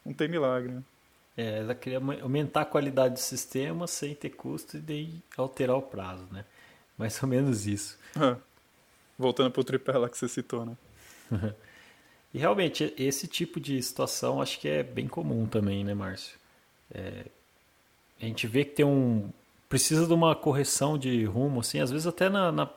[0.05, 0.71] não tem milagre.
[0.71, 0.83] Né?
[1.35, 5.81] É, ela queria aumentar a qualidade do sistema sem ter custo e daí alterar o
[5.81, 6.45] prazo, né?
[7.01, 7.97] Mais ou menos isso.
[8.15, 8.37] É.
[9.17, 10.77] Voltando para o tripé lá que você citou, né?
[12.31, 16.37] e realmente, esse tipo de situação acho que é bem comum também, né, Márcio?
[16.93, 17.25] É,
[18.21, 19.31] a gente vê que tem um.
[19.67, 22.69] Precisa de uma correção de rumo, assim, às vezes até na, na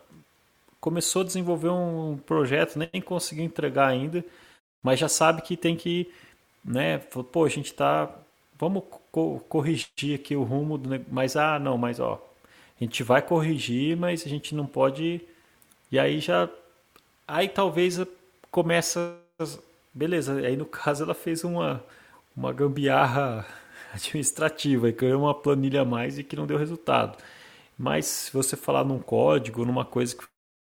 [0.81, 4.25] começou a desenvolver um projeto, nem conseguiu entregar ainda,
[4.83, 6.11] mas já sabe que tem que,
[6.65, 8.11] né, pô, a gente está
[8.59, 12.34] vamos co corrigir aqui o rumo, do, mas ah, não, mas ó,
[12.81, 15.21] a gente vai corrigir, mas a gente não pode.
[15.91, 16.49] E aí já
[17.27, 17.99] Aí talvez
[18.51, 19.19] começa.
[19.93, 21.85] Beleza, aí no caso ela fez uma,
[22.37, 23.47] uma gambiarra
[23.95, 27.17] administrativa e ganhou uma planilha a mais e que não deu resultado.
[27.79, 30.25] Mas se você falar num código, numa coisa que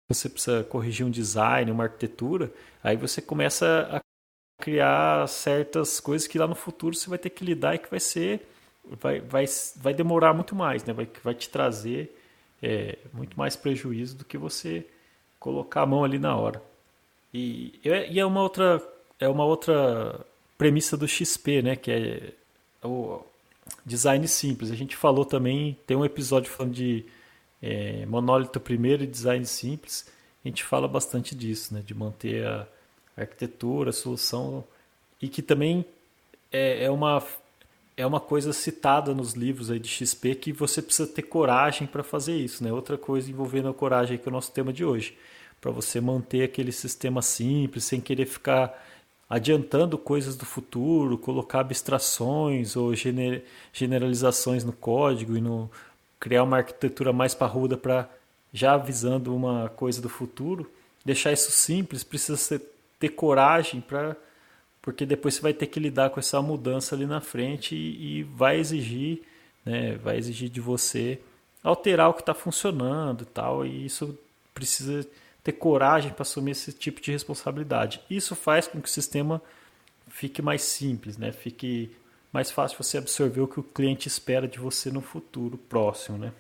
[0.10, 2.52] você precisa corrigir um design, uma arquitetura,
[2.84, 4.02] aí você começa a
[4.62, 8.00] criar certas coisas que lá no futuro você vai ter que lidar e que vai
[8.00, 8.48] ser
[9.02, 10.94] vai, vai, vai demorar muito mais, né?
[10.94, 12.16] vai, vai te trazer
[12.62, 14.86] é, muito mais prejuízo do que você
[15.40, 16.62] colocar a mão ali na hora.
[17.34, 18.82] E, e é uma outra
[19.20, 20.26] é uma outra
[20.58, 21.76] premissa do XP, né?
[21.76, 22.34] Que é
[22.88, 23.22] o
[23.86, 24.72] design simples.
[24.72, 27.06] A gente falou também, tem um episódio falando de
[27.62, 30.08] é, monólito primeiro e design simples.
[30.44, 31.84] A gente fala bastante disso, né?
[31.86, 32.68] De manter a
[33.18, 34.64] arquitetura, a solução
[35.22, 35.86] e que também
[36.52, 37.22] é, é uma
[38.00, 42.02] é uma coisa citada nos livros aí de XP que você precisa ter coragem para
[42.02, 42.72] fazer isso, né?
[42.72, 45.18] Outra coisa envolvendo a coragem que é o nosso tema de hoje,
[45.60, 48.88] para você manter aquele sistema simples, sem querer ficar
[49.30, 52.94] adiantando coisas do futuro, colocar abstrações ou
[53.74, 55.70] generalizações no código e no
[56.22, 58.10] criar uma arquitetura mais parruda para
[58.54, 60.72] já avisando uma coisa do futuro,
[61.04, 62.62] deixar isso simples, precisa
[62.98, 64.16] ter coragem para
[64.82, 68.24] porque depois você vai ter que lidar com essa mudança ali na frente e, e
[68.24, 69.22] vai exigir,
[69.66, 71.20] né, vai exigir de você
[71.64, 74.18] alterar o que está funcionando e tal, e isso
[74.54, 75.08] precisa
[75.44, 78.02] ter coragem para assumir esse tipo de responsabilidade.
[78.10, 79.42] Isso faz com que o sistema
[80.08, 81.32] fique mais simples, né?
[81.32, 81.92] Fique
[82.32, 86.32] mais fácil você absorver o que o cliente espera de você no futuro próximo, né?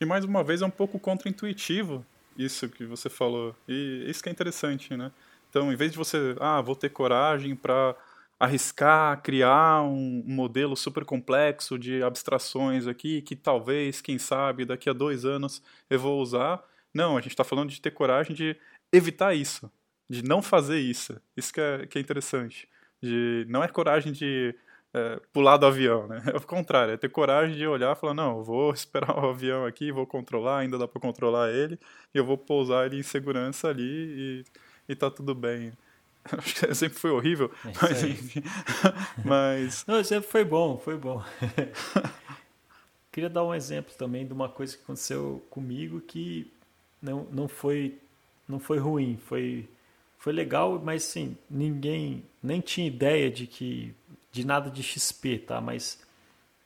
[0.00, 2.04] E mais uma vez é um pouco contraintuitivo
[2.36, 3.54] isso que você falou.
[3.68, 5.10] E isso que é interessante, né?
[5.52, 7.94] Então, em vez de você, ah, vou ter coragem para
[8.40, 14.94] arriscar, criar um modelo super complexo de abstrações aqui, que talvez, quem sabe, daqui a
[14.94, 16.64] dois anos eu vou usar.
[16.94, 18.56] Não, a gente está falando de ter coragem de
[18.90, 19.70] evitar isso,
[20.08, 21.20] de não fazer isso.
[21.36, 22.66] Isso que é, que é interessante.
[23.02, 24.54] De, não é coragem de
[24.94, 26.22] é, pular do avião, né?
[26.32, 29.66] É o contrário, é ter coragem de olhar e falar, não, vou esperar o avião
[29.66, 31.78] aqui, vou controlar, ainda dá para controlar ele,
[32.14, 34.44] e eu vou pousar ele em segurança ali e
[34.88, 35.72] e tá tudo bem.
[36.24, 38.42] Acho que sempre foi horrível, é mas enfim.
[39.24, 39.84] mas...
[39.86, 41.22] Não, sempre foi bom, foi bom.
[43.10, 46.50] Queria dar um exemplo também de uma coisa que aconteceu comigo que
[47.00, 47.98] não, não, foi,
[48.48, 49.68] não foi ruim, foi,
[50.16, 53.94] foi legal, mas sim, ninguém nem tinha ideia de que
[54.30, 55.60] de nada de XP, tá?
[55.60, 56.00] Mas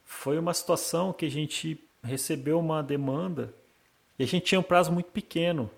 [0.05, 3.53] foi uma situação que a gente recebeu uma demanda
[4.17, 5.69] e a gente tinha um prazo muito pequeno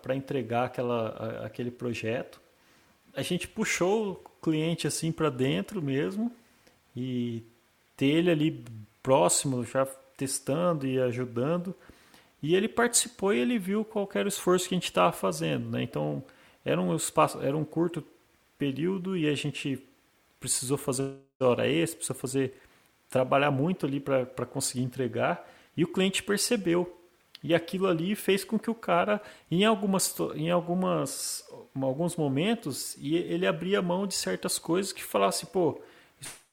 [0.00, 2.40] para entregar aquela, aquele projeto.
[3.14, 6.32] A gente puxou o cliente assim para dentro mesmo
[6.96, 7.42] e
[7.96, 8.64] ter ele ali
[9.02, 11.74] próximo, já testando e ajudando.
[12.42, 15.70] E ele participou e ele viu qual era o esforço que a gente estava fazendo.
[15.70, 15.82] Né?
[15.82, 16.22] Então,
[16.64, 18.04] era um, espaço, era um curto
[18.58, 19.82] período e a gente
[20.38, 22.54] precisou fazer hora extra, precisou fazer,
[23.08, 25.48] trabalhar muito ali para conseguir entregar.
[25.76, 27.00] E o cliente percebeu
[27.44, 29.20] e aquilo ali fez com que o cara,
[29.50, 31.44] em algumas, em algumas,
[31.78, 35.78] alguns momentos, ele abria mão de certas coisas que falasse, pô,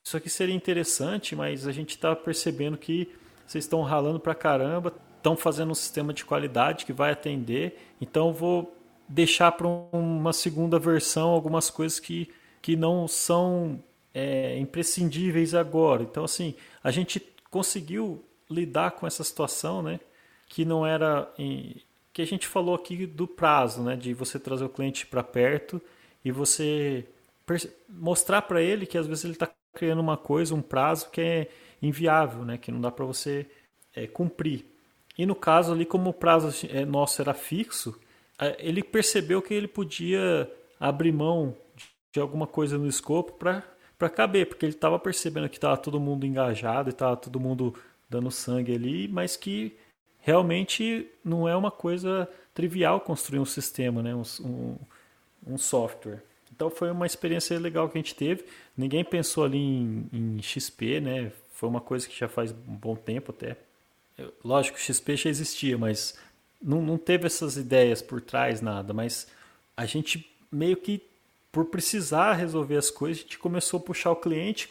[0.04, 3.08] isso aqui seria interessante, mas a gente está percebendo que
[3.46, 8.30] vocês estão ralando para caramba, estão fazendo um sistema de qualidade que vai atender, então
[8.30, 8.76] vou
[9.08, 12.30] deixar para uma segunda versão algumas coisas que,
[12.60, 13.82] que não são
[14.12, 16.02] é, imprescindíveis agora.
[16.02, 17.18] Então, assim, a gente
[17.50, 19.98] conseguiu lidar com essa situação, né?
[20.52, 21.76] Que não era em,
[22.12, 25.80] que a gente falou aqui do prazo, né, de você trazer o cliente para perto
[26.22, 27.06] e você
[27.88, 31.48] mostrar para ele que às vezes ele está criando uma coisa, um prazo que é
[31.80, 33.46] inviável, né, que não dá para você
[33.96, 34.66] é, cumprir.
[35.16, 37.98] E no caso ali, como o prazo é, nosso era fixo,
[38.58, 41.56] ele percebeu que ele podia abrir mão
[42.12, 46.26] de alguma coisa no escopo para caber, porque ele estava percebendo que estava todo mundo
[46.26, 47.74] engajado e estava todo mundo
[48.10, 49.78] dando sangue ali, mas que
[50.22, 54.14] realmente não é uma coisa trivial construir um sistema, né?
[54.14, 54.76] um, um,
[55.46, 56.22] um software.
[56.54, 58.44] Então foi uma experiência legal que a gente teve.
[58.76, 61.32] Ninguém pensou ali em, em XP, né?
[61.52, 63.56] Foi uma coisa que já faz um bom tempo até.
[64.44, 66.16] Lógico, XP já existia, mas
[66.60, 68.92] não, não teve essas ideias por trás, nada.
[68.92, 69.26] Mas
[69.76, 71.02] a gente meio que,
[71.50, 74.68] por precisar resolver as coisas, a gente começou a puxar o cliente,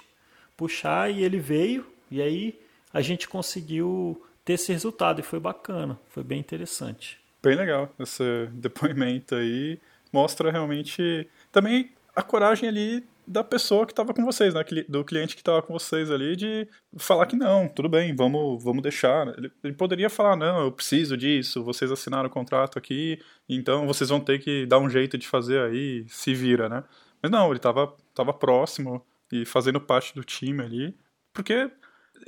[0.56, 1.86] puxar e ele veio.
[2.10, 2.60] E aí
[2.94, 4.22] a gente conseguiu
[4.52, 7.20] ter esse resultado e foi bacana, foi bem interessante.
[7.42, 9.80] Bem legal esse depoimento aí,
[10.12, 14.64] mostra realmente também a coragem ali da pessoa que estava com vocês, né?
[14.90, 18.84] Do cliente que estava com vocês ali, de falar que não, tudo bem, vamos, vamos
[18.84, 19.28] deixar.
[19.38, 24.10] Ele, ele, poderia falar, não, eu preciso disso, vocês assinaram o contrato aqui, então vocês
[24.10, 26.84] vão ter que dar um jeito de fazer aí, se vira, né?
[27.22, 30.98] Mas não, ele estava tava próximo e fazendo parte do time ali,
[31.32, 31.72] porque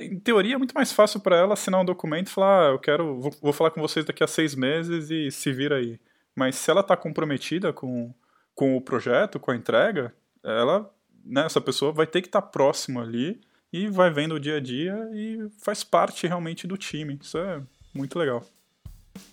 [0.00, 2.78] em teoria é muito mais fácil para ela assinar um documento e falar, ah, eu
[2.78, 5.98] quero, vou, vou, falar com vocês daqui a seis meses e se vira aí.
[6.34, 8.12] Mas se ela está comprometida com,
[8.54, 10.90] com o projeto, com a entrega, ela,
[11.24, 13.40] né, essa pessoa vai ter que estar tá próxima ali
[13.72, 17.18] e vai vendo o dia a dia e faz parte realmente do time.
[17.20, 17.62] Isso é
[17.94, 18.44] muito legal.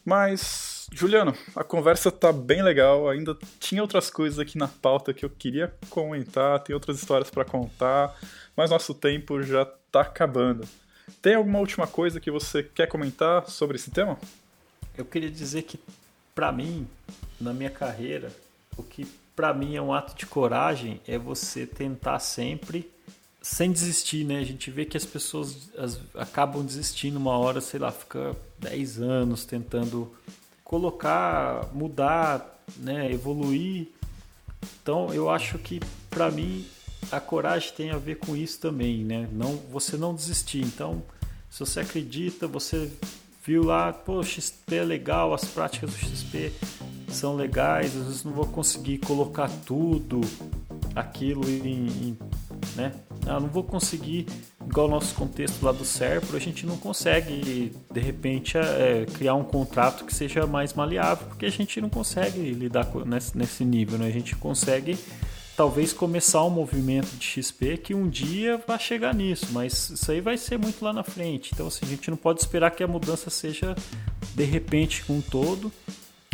[0.06, 3.10] Mas, Juliano, a conversa tá bem legal.
[3.10, 7.46] Ainda tinha outras coisas aqui na pauta que eu queria comentar, tem outras histórias para
[7.46, 8.16] contar,
[8.56, 10.68] mas nosso tempo já tá acabando.
[11.22, 14.18] Tem alguma última coisa que você quer comentar sobre esse tema?
[14.98, 15.80] Eu queria dizer que,
[16.34, 16.88] para mim,
[17.40, 18.32] na minha carreira,
[18.78, 22.90] o que para mim é um ato de coragem é você tentar sempre
[23.42, 24.40] sem desistir, né?
[24.40, 29.02] A gente vê que as pessoas as, acabam desistindo uma hora, sei lá, fica 10
[29.02, 30.14] anos tentando
[30.64, 33.88] colocar, mudar, né, evoluir.
[34.82, 35.80] Então, eu acho que
[36.10, 36.66] para mim
[37.12, 39.28] a coragem tem a ver com isso também, né?
[39.32, 40.62] Não, você não desistir.
[40.62, 41.02] Então,
[41.50, 42.90] se você acredita, você
[43.46, 46.52] viu lá, pô, XP é legal, as práticas do XP
[47.10, 50.22] são legais, às vezes não vou conseguir colocar tudo
[50.96, 52.18] aquilo em, em
[52.76, 52.94] né?
[53.26, 54.26] Ah, não vou conseguir,
[54.66, 59.36] igual o nosso contexto lá do Serpro, a gente não consegue, de repente, é, criar
[59.36, 62.88] um contrato que seja mais maleável, porque a gente não consegue lidar
[63.36, 64.08] nesse nível, né?
[64.08, 64.98] A gente consegue
[65.62, 70.20] talvez começar um movimento de XP que um dia vai chegar nisso, mas isso aí
[70.20, 71.52] vai ser muito lá na frente.
[71.54, 73.76] Então assim, a gente não pode esperar que a mudança seja
[74.34, 75.72] de repente com um todo,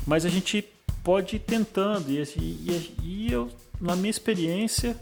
[0.06, 0.66] mas a gente
[1.04, 2.10] pode ir tentando.
[2.10, 3.50] E, e, e eu,
[3.82, 4.96] na minha experiência,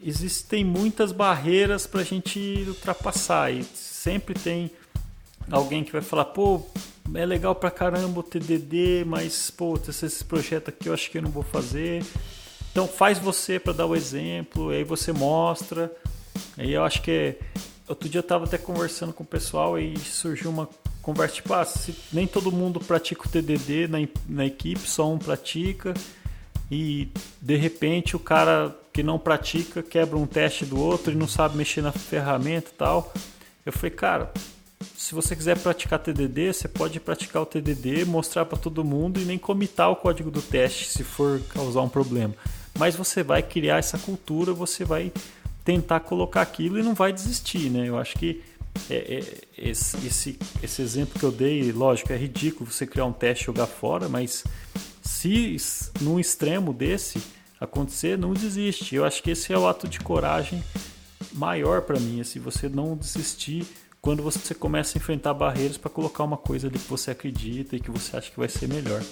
[0.00, 4.70] existem muitas barreiras para a gente ultrapassar e sempre tem
[5.50, 6.62] alguém que vai falar, pô,
[7.12, 11.22] é legal pra caramba o TDD, mas pô, esse projeto aqui eu acho que eu
[11.22, 12.04] não vou fazer.
[12.74, 15.92] Então faz você para dar o exemplo, aí você mostra.
[16.58, 17.36] Aí eu acho que
[17.86, 20.68] outro dia eu estava até conversando com o pessoal e surgiu uma
[21.00, 23.98] conversa tipo, ah, se nem todo mundo pratica o TDD na,
[24.28, 25.94] na equipe, só um pratica
[26.68, 27.10] e
[27.40, 31.56] de repente o cara que não pratica quebra um teste do outro e não sabe
[31.56, 33.14] mexer na ferramenta e tal.
[33.64, 34.32] Eu falei, cara,
[34.96, 39.24] se você quiser praticar TDD, você pode praticar o TDD, mostrar para todo mundo e
[39.24, 42.34] nem comitar o código do teste se for causar um problema
[42.78, 45.12] mas você vai criar essa cultura, você vai
[45.64, 47.88] tentar colocar aquilo e não vai desistir, né?
[47.88, 48.42] Eu acho que
[48.90, 53.12] é, é, esse, esse, esse exemplo que eu dei, lógico, é ridículo você criar um
[53.12, 54.44] teste e jogar fora, mas
[55.02, 55.56] se
[56.00, 57.22] num extremo desse
[57.60, 58.94] acontecer, não desiste.
[58.94, 60.62] Eu acho que esse é o ato de coragem
[61.32, 63.66] maior para mim, se você não desistir
[64.04, 67.80] quando você começa a enfrentar barreiras para colocar uma coisa ali que você acredita e
[67.80, 69.02] que você acha que vai ser melhor.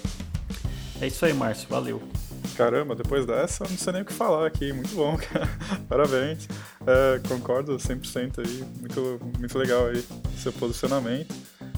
[1.01, 1.67] É isso aí, Márcio.
[1.67, 1.99] Valeu.
[2.55, 4.71] Caramba, depois dessa, não sei nem o que falar aqui.
[4.71, 5.49] Muito bom, cara.
[5.89, 6.47] Parabéns.
[6.85, 8.63] É, concordo 100% aí.
[8.79, 10.03] Muito, muito legal aí
[10.37, 11.33] seu posicionamento.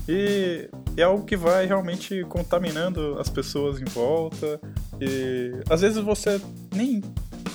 [0.07, 4.59] E é algo que vai realmente contaminando as pessoas em volta.
[4.99, 6.39] E às vezes você
[6.73, 7.01] nem.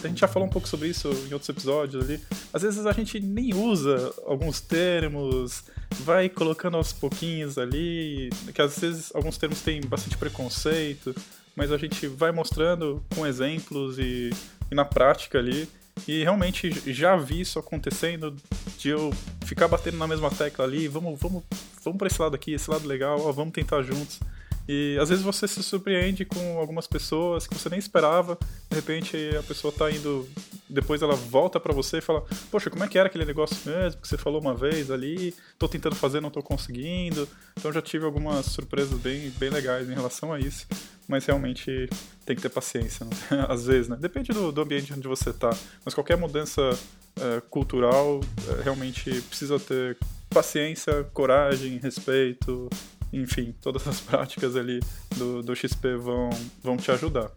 [0.03, 2.21] A gente já falou um pouco sobre isso em outros episódios ali.
[2.53, 5.63] Às vezes a gente nem usa alguns termos,
[6.01, 11.15] vai colocando aos pouquinhos ali, que às vezes alguns termos têm bastante preconceito
[11.55, 14.31] mas a gente vai mostrando com exemplos e,
[14.71, 15.69] e na prática ali.
[16.09, 18.35] E realmente já vi isso acontecendo
[18.79, 19.13] de eu
[19.45, 21.43] ficar batendo na mesma tecla ali, vamos, vamos,
[21.85, 24.19] vamos para esse lado aqui, esse lado legal, ó, vamos tentar juntos.
[24.73, 28.39] E às vezes você se surpreende com algumas pessoas que você nem esperava,
[28.71, 30.29] de repente a pessoa tá indo,
[30.69, 34.01] depois ela volta para você e fala: "Poxa, como é que era aquele negócio mesmo
[34.01, 35.35] que você falou uma vez ali?
[35.59, 37.29] Tô tentando fazer, não tô conseguindo".
[37.59, 40.69] Então já tive algumas surpresas bem bem legais em relação a isso
[41.09, 41.91] mas realmente
[42.25, 43.11] tem que ter paciência, né?
[43.51, 43.97] às vezes, né?
[43.99, 45.51] Depende do, do, ambiente onde você está,
[45.85, 46.63] mas qualquer mudança
[47.21, 49.99] é, cultural é, realmente precisa ter
[50.29, 52.71] paciência, coragem, respeito,
[53.13, 54.81] enfim, todas as práticas ali
[55.17, 56.31] do, do XP vão,
[56.63, 57.31] vão te ajudar.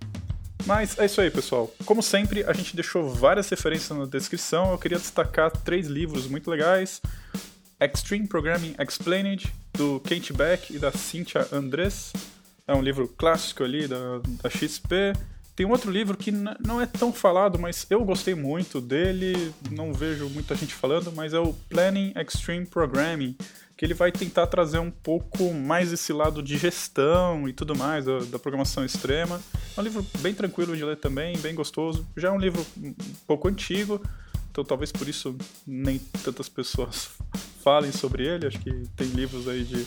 [0.65, 1.74] Mas é isso aí, pessoal.
[1.86, 4.71] Como sempre, a gente deixou várias referências na descrição.
[4.71, 7.01] Eu queria destacar três livros muito legais.
[7.82, 12.13] Extreme Programming Explained, do Kent Beck e da Cynthia Andrés.
[12.65, 15.13] É um livro clássico ali da, da XP.
[15.53, 19.91] tem um outro livro que não é tão falado, mas eu gostei muito dele, não
[19.91, 23.36] vejo muita gente falando, mas é o Planning Extreme Programming,
[23.76, 28.05] que ele vai tentar trazer um pouco mais esse lado de gestão e tudo mais,
[28.05, 29.41] da, da programação extrema.
[29.76, 32.05] É um livro bem tranquilo de ler também, bem gostoso.
[32.15, 32.93] Já é um livro um
[33.26, 34.01] pouco antigo,
[34.51, 37.09] então talvez por isso nem tantas pessoas
[37.63, 38.47] falem sobre ele.
[38.47, 39.86] Acho que tem livros aí de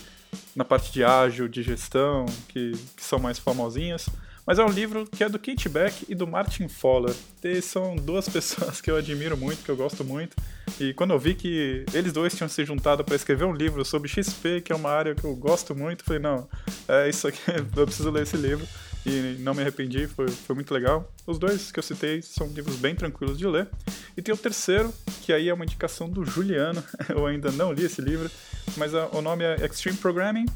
[0.55, 4.09] na parte de ágil, de gestão, que, que são mais famosinhas.
[4.47, 7.15] Mas é um livro que é do Kate Beck e do Martin Fowler.
[7.43, 10.37] E são duas pessoas que eu admiro muito, que eu gosto muito.
[10.79, 14.09] E quando eu vi que eles dois tinham se juntado para escrever um livro sobre
[14.09, 16.49] XP, que é uma área que eu gosto muito, falei, não,
[16.87, 17.41] é isso aqui,
[17.77, 18.67] eu preciso ler esse livro
[19.05, 21.13] e não me arrependi, foi, foi muito legal.
[21.27, 23.69] Os dois que eu citei são livros bem tranquilos de ler.
[24.17, 24.93] E tem o terceiro,
[25.23, 28.31] que aí é uma indicação do Juliano, eu ainda não li esse livro,
[28.77, 30.47] mas a, o nome é Extreme Programming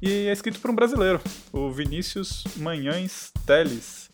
[0.00, 1.20] e é escrito por um brasileiro,
[1.52, 4.10] o Vinícius Manhães Teles.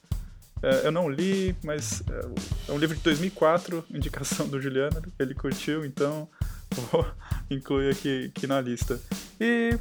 [0.62, 5.34] É, eu não li, mas é, é um livro de 2004, indicação do Juliano, ele
[5.34, 6.28] curtiu, então
[6.92, 7.06] vou
[7.50, 9.00] incluir aqui, aqui na lista.
[9.40, 9.78] E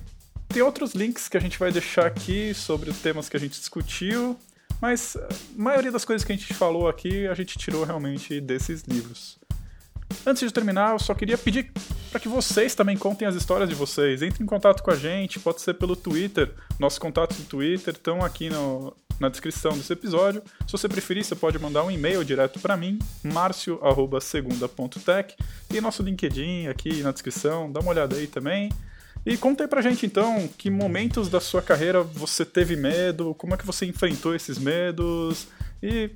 [0.48, 3.60] tem outros links que a gente vai deixar aqui sobre os temas que a gente
[3.60, 4.40] discutiu,
[4.82, 8.84] mas a maioria das coisas que a gente falou aqui a gente tirou realmente desses
[8.84, 9.38] livros.
[10.26, 11.72] Antes de terminar, eu só queria pedir
[12.12, 14.22] para que vocês também contem as histórias de vocês.
[14.22, 16.52] Entrem em contato com a gente, pode ser pelo Twitter.
[16.78, 20.42] Nossos contatos do Twitter estão aqui no, na descrição desse episódio.
[20.66, 25.36] Se você preferir, você pode mandar um e-mail direto para mim, marcio@segunda.tech,
[25.74, 27.72] e nosso LinkedIn aqui na descrição.
[27.72, 28.72] Dá uma olhada aí também.
[29.26, 33.54] E conta aí pra gente então, que momentos da sua carreira você teve medo, como
[33.54, 35.48] é que você enfrentou esses medos
[35.84, 36.10] e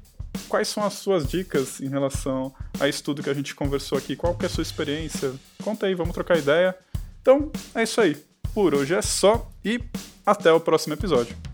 [0.47, 4.15] quais são as suas dicas em relação a isso tudo que a gente conversou aqui,
[4.15, 5.33] qual que é a sua experiência?
[5.63, 6.75] Conta aí, vamos trocar ideia.
[7.21, 8.17] Então, é isso aí.
[8.53, 9.81] Por hoje é só e
[10.25, 11.52] até o próximo episódio.